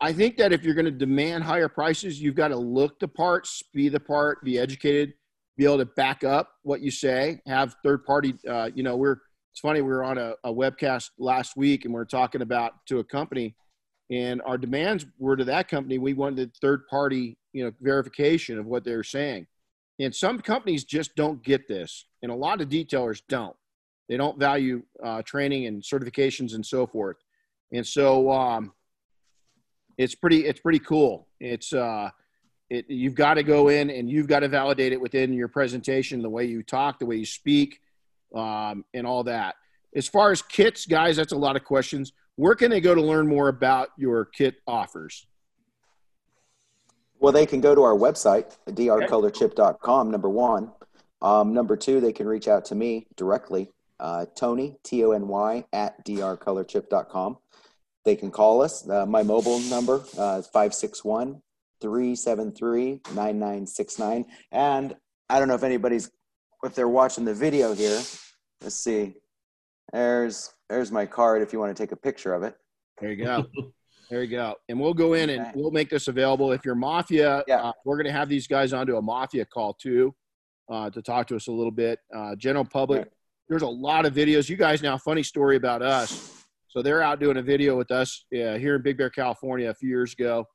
[0.00, 3.08] I think that if you're going to demand higher prices, you've got to look the
[3.08, 5.14] part, be the part, be educated,
[5.56, 8.34] be able to back up what you say, have third party.
[8.48, 9.16] Uh, you know, we're
[9.50, 12.74] it's funny we were on a, a webcast last week and we are talking about
[12.86, 13.56] to a company
[14.08, 18.66] and our demands were to that company we wanted third party you know verification of
[18.66, 19.46] what they're saying
[20.00, 23.56] and some companies just don't get this and a lot of detailers don't
[24.08, 27.16] they don't value uh, training and certifications and so forth
[27.72, 28.72] and so um,
[29.96, 32.08] it's pretty it's pretty cool it's uh,
[32.70, 36.20] it, you've got to go in and you've got to validate it within your presentation
[36.22, 37.80] the way you talk the way you speak
[38.34, 39.54] um, and all that.
[39.94, 42.12] As far as kits, guys, that's a lot of questions.
[42.36, 45.26] Where can they go to learn more about your kit offers?
[47.20, 50.72] Well, they can go to our website, drcolorchip.com, number one.
[51.20, 55.26] Um, number two, they can reach out to me directly, uh, Tony, T O N
[55.26, 57.38] Y, at drcolorchip.com.
[58.04, 58.88] They can call us.
[58.88, 61.42] Uh, my mobile number uh, is 561
[61.80, 64.24] 373 9969.
[64.52, 64.96] And
[65.28, 66.10] I don't know if anybody's
[66.64, 68.00] if they're watching the video here,
[68.62, 69.14] let's see.
[69.92, 72.56] There's there's my card if you want to take a picture of it.
[73.00, 73.44] There you go.
[74.10, 74.54] there you go.
[74.68, 76.52] And we'll go in and we'll make this available.
[76.52, 77.62] If you're Mafia, yeah.
[77.62, 80.14] Uh, we're going to have these guys onto a Mafia call too
[80.70, 81.98] uh, to talk to us a little bit.
[82.14, 83.08] Uh, general public, right.
[83.48, 84.48] there's a lot of videos.
[84.48, 86.44] You guys now, funny story about us.
[86.68, 89.88] So they're out doing a video with us here in Big Bear, California, a few
[89.88, 90.46] years ago.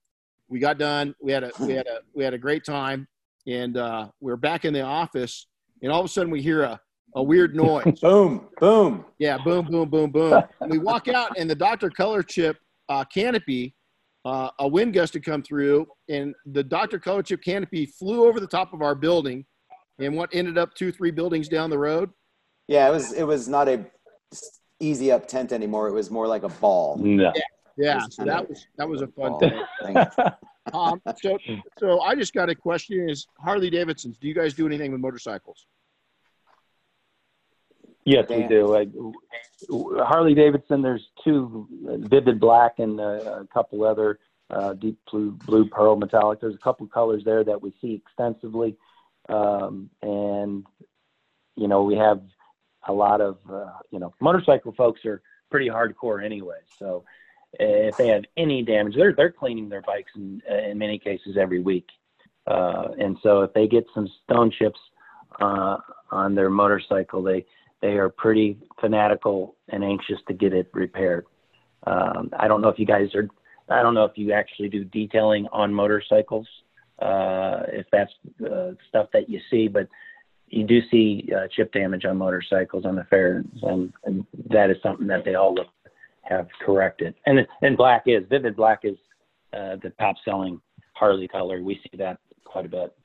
[0.47, 1.15] We got done.
[1.21, 3.07] We had a we had a we had a great time,
[3.47, 5.47] and uh, we we're back in the office
[5.83, 6.79] and all of a sudden we hear a,
[7.15, 7.99] a weird noise.
[7.99, 9.05] boom, boom.
[9.19, 10.41] Yeah, boom, boom, boom, boom.
[10.61, 11.91] and we walk out, and the Dr.
[11.91, 12.55] ColorChip
[12.89, 13.75] uh, canopy,
[14.25, 16.99] uh, a wind gust had come through, and the Dr.
[16.99, 19.45] ColorChip canopy flew over the top of our building,
[19.99, 22.09] and what ended up two, three buildings down the road.
[22.67, 23.85] Yeah, it was it was not a
[24.79, 25.87] easy up tent anymore.
[25.87, 26.97] It was more like a ball.
[26.97, 27.31] No.
[27.35, 27.41] Yeah,
[27.77, 29.97] yeah so that was that was a fun thing.
[30.73, 31.37] um, so,
[31.77, 34.17] so I just got a question: Is Harley Davidson's?
[34.17, 35.67] Do you guys do anything with motorcycles?
[38.05, 38.75] Yes, we do.
[38.75, 38.87] I,
[40.03, 40.81] Harley Davidson.
[40.81, 46.41] There's two, vivid black and uh, a couple other uh, deep blue, blue pearl metallic.
[46.41, 48.75] There's a couple colors there that we see extensively,
[49.29, 50.65] um, and
[51.55, 52.21] you know we have
[52.87, 56.59] a lot of uh, you know motorcycle folks are pretty hardcore anyway.
[56.77, 57.05] So
[57.53, 61.61] if they have any damage, they're they're cleaning their bikes in in many cases every
[61.61, 61.87] week,
[62.47, 64.79] uh, and so if they get some stone chips
[65.39, 65.77] uh,
[66.11, 67.45] on their motorcycle, they
[67.83, 71.25] they are pretty fanatical and anxious to get it repaired.
[71.85, 73.27] Um, I don't know if you guys are.
[73.69, 76.47] I don't know if you actually do detailing on motorcycles,
[77.01, 78.11] uh, if that's
[78.49, 79.89] uh, stuff that you see, but
[80.47, 84.77] you do see uh, chip damage on motorcycles on the fairs, and, and that is
[84.81, 85.67] something that they all look
[86.21, 87.15] have corrected.
[87.25, 88.95] And and black is vivid black is
[89.51, 90.61] uh, the top selling
[90.93, 91.61] Harley color.
[91.61, 92.95] We see that quite a bit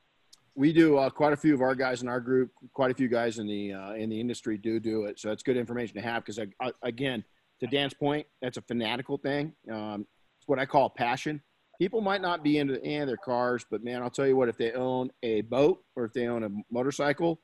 [0.59, 3.07] we do uh, quite a few of our guys in our group quite a few
[3.07, 5.19] guys in the uh, in the industry do do it.
[5.19, 6.41] So it's good information to have because
[6.83, 7.25] again
[7.61, 9.53] to dan's point that's a fanatical thing.
[9.73, 10.05] Um,
[10.39, 11.41] it's what i call passion.
[11.79, 14.59] People might not be into of their cars but man i'll tell you what if
[14.59, 17.41] they own a boat or if they own a motorcycle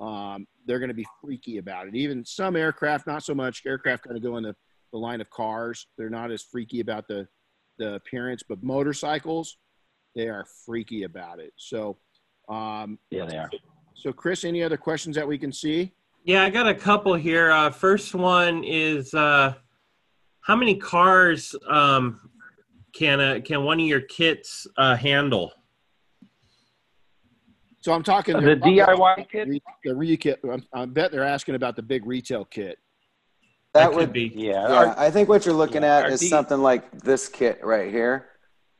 [0.00, 1.94] um, they're going to be freaky about it.
[1.94, 3.62] Even some aircraft not so much.
[3.66, 4.56] Aircraft kind of go in the,
[4.92, 5.86] the line of cars.
[5.98, 7.28] They're not as freaky about the
[7.78, 9.56] the appearance but motorcycles
[10.14, 11.52] they are freaky about it.
[11.56, 11.96] So
[12.50, 13.50] um, yeah, they are.
[13.94, 15.92] So, Chris, any other questions that we can see?
[16.24, 17.50] Yeah, I got a couple here.
[17.50, 19.54] Uh, first one is uh,
[20.42, 22.30] how many cars um,
[22.94, 25.52] can a, can one of your kits uh, handle?
[27.82, 29.48] So I'm talking the DIY kit.
[29.84, 30.42] The re kit.
[30.74, 32.78] I bet they're asking about the big retail kit.
[33.72, 34.32] That, that would be.
[34.34, 34.68] Yeah.
[34.68, 38.26] yeah I think what you're looking at is something like this kit right here.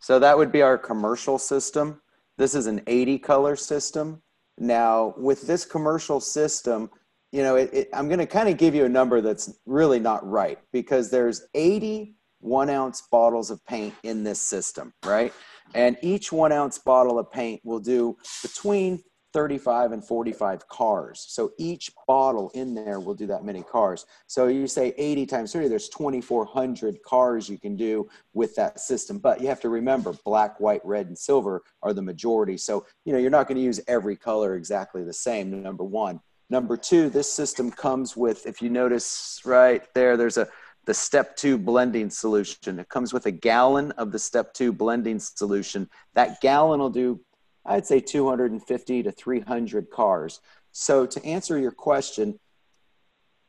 [0.01, 2.01] So that would be our commercial system.
[2.41, 4.23] This is an 80 color system.
[4.57, 6.89] Now, with this commercial system,
[7.33, 10.01] you know, it, it, I'm going to kind of give you a number that's really
[10.01, 15.35] not right because there's 80 one ounce bottles of paint in this system, right?
[15.75, 19.03] And each one ounce bottle of paint will do between
[19.33, 21.25] 35 and 45 cars.
[21.29, 24.07] So each bottle in there will do that many cars.
[24.27, 29.19] So you say 80 times 30, there's 2,400 cars you can do with that system.
[29.19, 32.57] But you have to remember black, white, red, and silver are the majority.
[32.57, 36.21] So, you know, you're not going to use every color exactly the same, number one.
[36.49, 40.49] Number two, this system comes with, if you notice right there, there's a
[40.87, 42.81] the step two blending solution.
[42.81, 45.89] It comes with a gallon of the step two blending solution.
[46.15, 47.21] That gallon will do
[47.65, 50.41] I'd say 250 to 300 cars.
[50.73, 52.39] So to answer your question,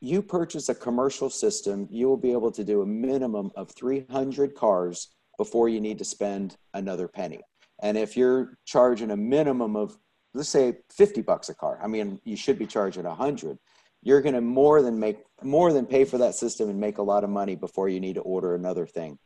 [0.00, 4.54] you purchase a commercial system, you will be able to do a minimum of 300
[4.54, 5.08] cars
[5.38, 7.40] before you need to spend another penny.
[7.82, 9.96] And if you're charging a minimum of,
[10.34, 13.58] let's say 50 bucks a car, I mean, you should be charging 100.
[14.02, 17.02] You're going to more than make more than pay for that system and make a
[17.02, 19.16] lot of money before you need to order another thing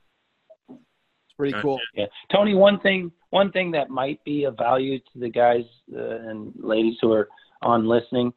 [0.69, 1.79] It's pretty cool.
[1.95, 2.53] Yeah, Tony.
[2.53, 6.97] One thing, one thing that might be of value to the guys uh, and ladies
[7.03, 7.29] who are
[7.61, 8.33] on listening.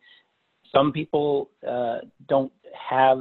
[0.76, 2.52] Some people uh, don't
[2.90, 3.20] have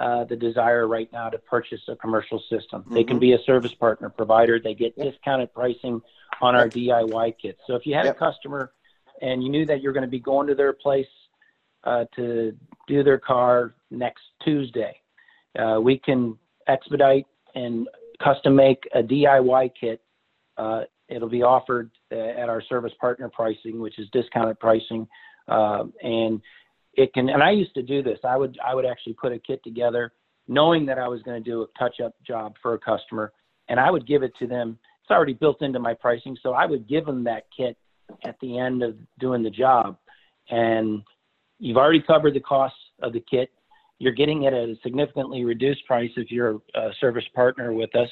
[0.00, 2.80] uh, the desire right now to purchase a commercial system.
[2.80, 2.94] Mm-hmm.
[2.94, 3.20] They can mm-hmm.
[3.20, 4.58] be a service partner provider.
[4.58, 5.12] They get yep.
[5.12, 6.00] discounted pricing
[6.40, 7.60] on our DIY kits.
[7.66, 8.16] So if you had yep.
[8.16, 8.72] a customer
[9.20, 11.12] and you knew that you're going to be going to their place
[11.84, 12.56] uh, to
[12.88, 14.94] do their car next Tuesday,
[15.58, 16.38] uh, we can
[16.68, 17.86] expedite and
[18.24, 20.00] custom make a DIY kit.
[20.56, 25.06] Uh, it'll be offered uh, at our service partner pricing, which is discounted pricing,
[25.48, 26.40] uh, and
[26.94, 27.28] it can.
[27.28, 28.18] And I used to do this.
[28.24, 30.12] I would I would actually put a kit together,
[30.48, 33.32] knowing that I was going to do a touch-up job for a customer,
[33.68, 34.78] and I would give it to them.
[35.02, 37.76] It's already built into my pricing, so I would give them that kit
[38.24, 39.96] at the end of doing the job,
[40.50, 41.02] and
[41.58, 43.50] you've already covered the costs of the kit
[44.02, 48.08] you're getting it at a significantly reduced price if you're a service partner with us.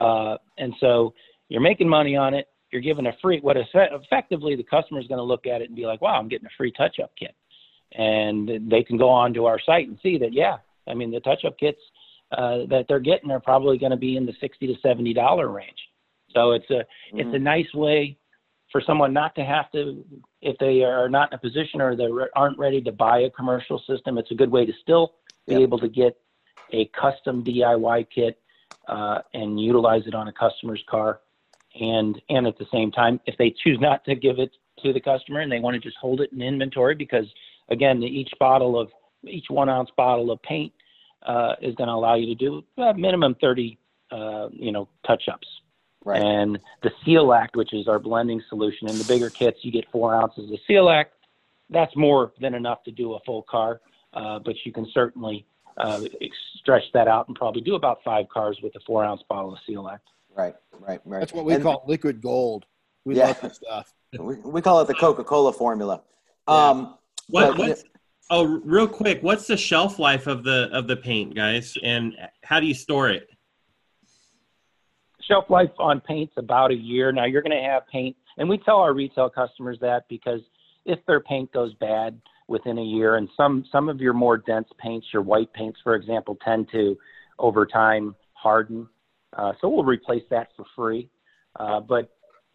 [0.00, 1.14] Uh, and so
[1.50, 2.48] you're making money on it.
[2.72, 5.76] You're giving a free, what effectively the customer is going to look at it and
[5.76, 7.34] be like, wow, I'm getting a free touch up kit.
[7.92, 11.18] And they can go on to our site and see that, yeah, I mean, the
[11.18, 11.80] touch up kits
[12.30, 15.78] uh, that they're getting are probably going to be in the 60 to $70 range.
[16.32, 17.18] So it's a, mm-hmm.
[17.18, 17.42] it's a mm-hmm.
[17.42, 18.16] nice way
[18.70, 20.04] for someone not to have to,
[20.40, 23.82] if they are not in a position or they aren't ready to buy a commercial
[23.88, 25.14] system, it's a good way to still
[25.48, 25.62] be yep.
[25.62, 26.16] able to get
[26.72, 28.40] a custom DIY kit
[28.86, 31.18] uh, and utilize it on a customer's car.
[31.78, 34.50] And, and at the same time, if they choose not to give it
[34.82, 37.26] to the customer and they want to just hold it in inventory, because
[37.68, 38.88] again, each bottle of
[39.24, 40.72] each one ounce bottle of paint
[41.26, 43.78] uh, is going to allow you to do a minimum 30,
[44.10, 45.46] uh, you know, touch ups.
[46.04, 46.22] Right.
[46.22, 50.14] And the Sealact, which is our blending solution, in the bigger kits, you get four
[50.14, 51.06] ounces of Sealact.
[51.68, 53.80] That's more than enough to do a full car.
[54.14, 55.44] Uh, but you can certainly
[55.76, 56.00] uh,
[56.58, 59.58] stretch that out and probably do about five cars with a four ounce bottle of
[59.68, 60.00] Sealact.
[60.36, 61.20] Right, right, right.
[61.20, 62.66] That's what we and, call liquid gold.
[63.04, 63.92] We yeah, love that stuff.
[64.18, 66.02] we, we call it the Coca Cola formula.
[66.48, 66.54] Yeah.
[66.54, 67.82] Um, what, but,
[68.30, 72.60] oh, real quick, what's the shelf life of the of the paint, guys, and how
[72.60, 73.28] do you store it?
[75.22, 77.12] Shelf life on paint's about a year.
[77.12, 80.40] Now you're going to have paint, and we tell our retail customers that because
[80.86, 82.20] if their paint goes bad,
[82.50, 83.16] within a year.
[83.16, 86.98] And some some of your more dense paints, your white paints, for example, tend to
[87.38, 88.86] over time harden.
[89.36, 91.08] Uh, so we'll replace that for free.
[91.58, 92.10] Uh, but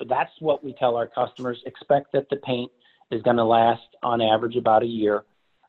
[0.09, 1.61] that's what we tell our customers.
[1.65, 2.71] Expect that the paint
[3.11, 5.23] is going to last on average about a year.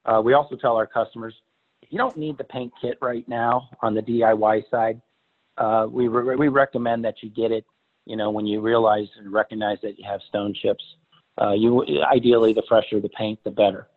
[0.05, 1.35] Uh, we also tell our customers
[1.91, 5.01] you don't need the paint kit right now on the DIY side.
[5.57, 7.65] Uh, we re- we recommend that you get it.
[8.05, 10.85] You know when you realize and recognize that you have stone chips.
[11.41, 13.89] Uh, you ideally the fresher the paint, the better.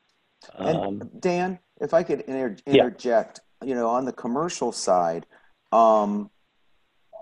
[0.57, 3.68] And um, Dan, if I could inter- interject, yeah.
[3.68, 5.26] you know, on the commercial side,
[5.72, 6.30] um,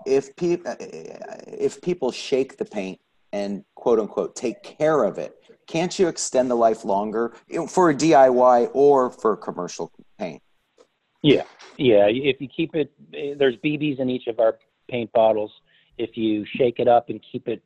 [0.08, 2.98] if people if people shake the paint
[3.32, 5.34] and quote unquote take care of it,
[5.66, 7.34] can't you extend the life longer
[7.68, 10.42] for a DIY or for commercial paint?
[11.22, 11.42] Yeah,
[11.76, 12.06] yeah.
[12.08, 12.92] If you keep it,
[13.38, 15.52] there's BBs in each of our paint bottles.
[15.98, 17.62] If you shake it up and keep it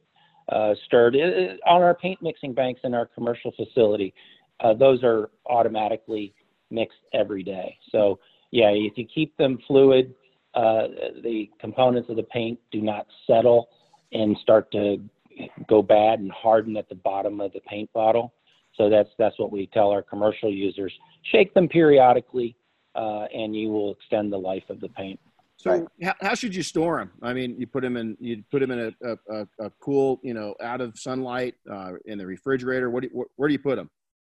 [0.49, 4.15] uh, stirred on our paint mixing banks in our commercial facility,
[4.61, 6.35] uh, those are automatically
[6.71, 7.77] mixed every day.
[7.91, 8.19] So
[8.51, 10.15] yeah, if you keep them fluid,
[10.55, 10.89] uh,
[11.23, 13.69] the components of the paint do not settle
[14.13, 14.99] and start to
[15.69, 18.35] go bad and harden at the bottom of the paint bottle.
[18.77, 20.93] So that's that's what we tell our commercial users:
[21.31, 22.57] shake them periodically,
[22.95, 25.21] uh, and you will extend the life of the paint.
[25.57, 25.85] So Right.
[26.03, 27.13] how, how should you store them?
[27.23, 30.21] I mean, you put them in you put them in a, a, a, a cool,
[30.23, 32.91] you know, out of sunlight uh, in the refrigerator.
[32.91, 33.91] What do you, wh- where do you put them?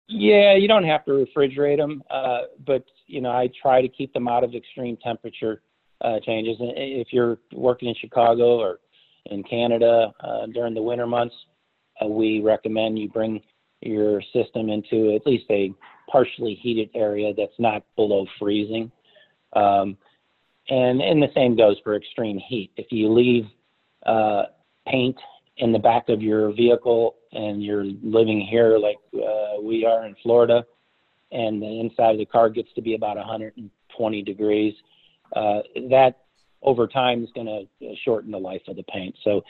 [0.09, 4.13] Yeah, you don't have to refrigerate them, uh, but you know I try to keep
[4.13, 5.61] them out of extreme temperature
[6.03, 6.57] uh, changes.
[6.59, 8.79] And if you're working in Chicago or
[9.27, 11.35] in Canada uh, during the winter months,
[12.01, 13.41] uh, we recommend you bring
[13.81, 15.73] your system into at least a
[16.09, 18.91] partially heated area that's not below freezing.
[19.53, 19.97] Um,
[20.69, 22.71] and and the same goes for extreme heat.
[22.77, 23.45] If you leave
[24.05, 24.43] uh,
[24.87, 25.17] paint
[25.57, 30.15] in the back of your vehicle and you're living here like uh, we are in
[30.23, 30.63] Florida,
[31.31, 34.73] and the inside of the car gets to be about 120 degrees,
[35.35, 36.19] uh, that
[36.61, 39.15] over time is going to shorten the life of the paint.
[39.23, 39.43] So,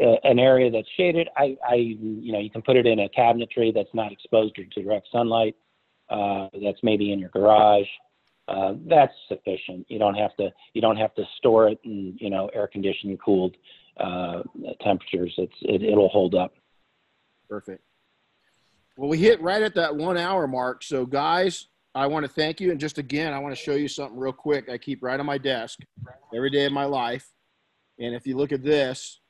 [0.00, 3.08] uh, an area that's shaded, I, I, you know, you can put it in a
[3.08, 5.56] cabinetry that's not exposed to direct sunlight.
[6.10, 7.86] Uh, that's maybe in your garage.
[8.48, 9.86] Uh, that's sufficient.
[9.88, 10.50] You don't have to.
[10.74, 13.56] You don't have to store it in, you know, air conditioned, cooled
[13.98, 14.42] uh,
[14.80, 15.32] temperatures.
[15.38, 16.54] It's it, it'll hold up.
[17.48, 17.84] Perfect.
[18.96, 20.82] Well, we hit right at that one hour mark.
[20.82, 22.70] So, guys, I want to thank you.
[22.70, 24.68] And just again, I want to show you something real quick.
[24.68, 25.80] I keep right on my desk
[26.34, 27.26] every day of my life.
[27.98, 29.20] And if you look at this,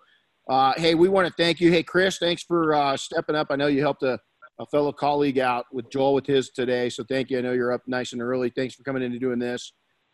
[0.49, 1.70] uh, hey, we want to thank you.
[1.70, 3.49] Hey, Chris, thanks for uh, stepping up.
[3.51, 4.18] I know you helped a,
[4.59, 6.88] a fellow colleague out with Joel with his today.
[6.88, 7.38] So thank you.
[7.38, 8.51] I know you're up nice and early.
[8.55, 9.72] Thanks for coming in and doing this.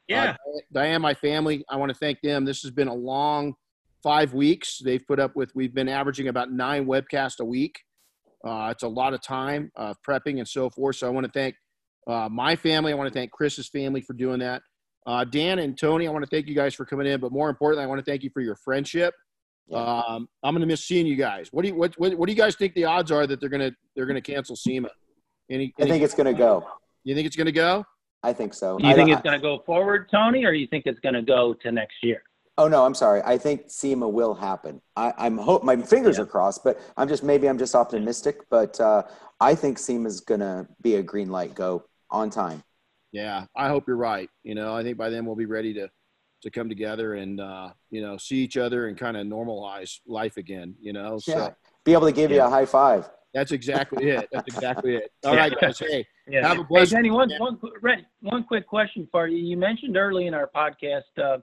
[0.08, 0.30] Yeah.
[0.32, 2.44] Uh, Diane, my family, I want to thank them.
[2.44, 3.54] This has been a long
[4.02, 4.78] five weeks.
[4.84, 7.78] They've put up with, we've been averaging about nine webcasts a week.
[8.44, 10.96] Uh, it's a lot of time uh, prepping and so forth.
[10.96, 11.54] So I want to thank
[12.08, 12.92] uh, my family.
[12.92, 14.62] I want to thank Chris's family for doing that.
[15.06, 17.48] Uh, Dan and Tony, I want to thank you guys for coming in, but more
[17.50, 19.14] importantly, I want to thank you for your friendship.
[19.68, 19.78] Yeah.
[19.78, 21.48] Um, I'm going to miss seeing you guys.
[21.52, 23.48] What do you what, what, what do you guys think the odds are that they're
[23.48, 24.90] going to they're going to cancel SEMA?
[25.50, 26.66] Any, I think it's going to go.
[27.04, 27.84] you think it's going to go?
[28.22, 28.78] I think so.
[28.78, 31.14] Do You I think it's going to go forward, Tony, or you think it's going
[31.14, 32.22] to go to next year?
[32.58, 33.22] Oh no, I'm sorry.
[33.24, 34.80] I think SEMA will happen.
[34.94, 36.24] I, I'm hope my fingers Yeah.
[36.24, 38.40] are crossed, but I'm just maybe I'm just optimistic.
[38.50, 39.04] But uh,
[39.40, 42.62] I think SEMA is gonna be a green light go on time.
[43.10, 44.28] Yeah, I hope you're right.
[44.42, 45.88] You know, I think by then we'll be ready to
[46.42, 50.36] to come together and uh, you know see each other and kind of normalize life
[50.36, 50.74] again.
[50.80, 51.50] You know, so Yeah,
[51.84, 53.08] be able to give you a high five.
[53.32, 54.28] that's exactly it.
[54.32, 55.10] That's exactly it.
[55.24, 55.78] All right, guys.
[55.78, 56.46] Hey, Yeah.
[56.46, 57.40] Have a Hey, blessed Jenny, one, weekend.
[57.40, 59.38] one, qu- Red, one quick question for you.
[59.38, 61.38] You mentioned early in our podcast uh,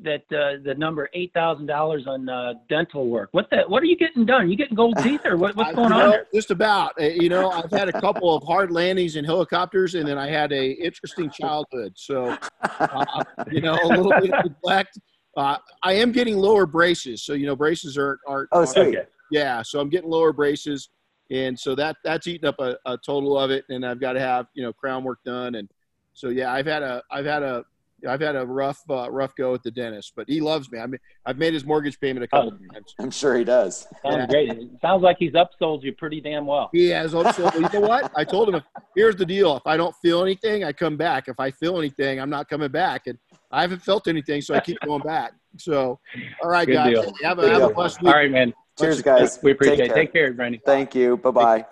[0.00, 3.28] that uh, the number eight thousand dollars on uh, dental work.
[3.32, 3.62] What the?
[3.68, 4.50] What are you getting done?
[4.50, 6.18] You getting gold teeth, or what, what's going you on know.
[6.34, 6.92] Just about.
[7.00, 10.28] Uh, You know, I've had a couple of hard landings in helicopters, and then I
[10.28, 11.92] had a interesting childhood.
[11.96, 14.98] So, uh, you know, a little bit of neglect.
[15.36, 18.48] Uh, I am getting lower braces, so you know, braces are are.
[18.52, 18.88] Oh, sweet.
[18.88, 19.04] Okay.
[19.30, 20.90] Yeah, so I'm getting lower braces,
[21.30, 24.20] and so that that's eating up a, a total of it, and I've got to
[24.20, 25.68] have you know crown work done, and
[26.12, 27.64] so yeah, I've had a I've had a
[28.06, 30.78] I've had a rough uh, rough go at the dentist, but he loves me.
[30.78, 32.72] I mean, I've made his mortgage payment a couple Oh.
[32.74, 32.94] times.
[32.98, 33.82] I'm sure he does.
[34.02, 34.26] Sounds Yeah.
[34.26, 34.50] great.
[34.50, 36.70] It sounds like he's upsold you pretty damn well.
[36.72, 37.50] He has also.
[37.58, 38.10] you know what?
[38.16, 38.62] I told him,
[38.94, 41.28] here's the deal: if I don't feel anything, I come back.
[41.28, 43.18] If I feel anything, I'm not coming back, and
[43.50, 45.32] I haven't felt anything, so I keep going back.
[45.56, 45.98] So,
[46.42, 47.12] all right, Good guys, deal.
[47.22, 48.12] have a, have a blessed week.
[48.14, 48.52] right, man.
[48.78, 49.38] Cheers, guys.
[49.42, 49.88] We appreciate Take it.
[49.88, 49.96] care.
[49.96, 50.60] Take care, Brandy.
[50.66, 51.16] Thank you.
[51.18, 51.66] Bye bye.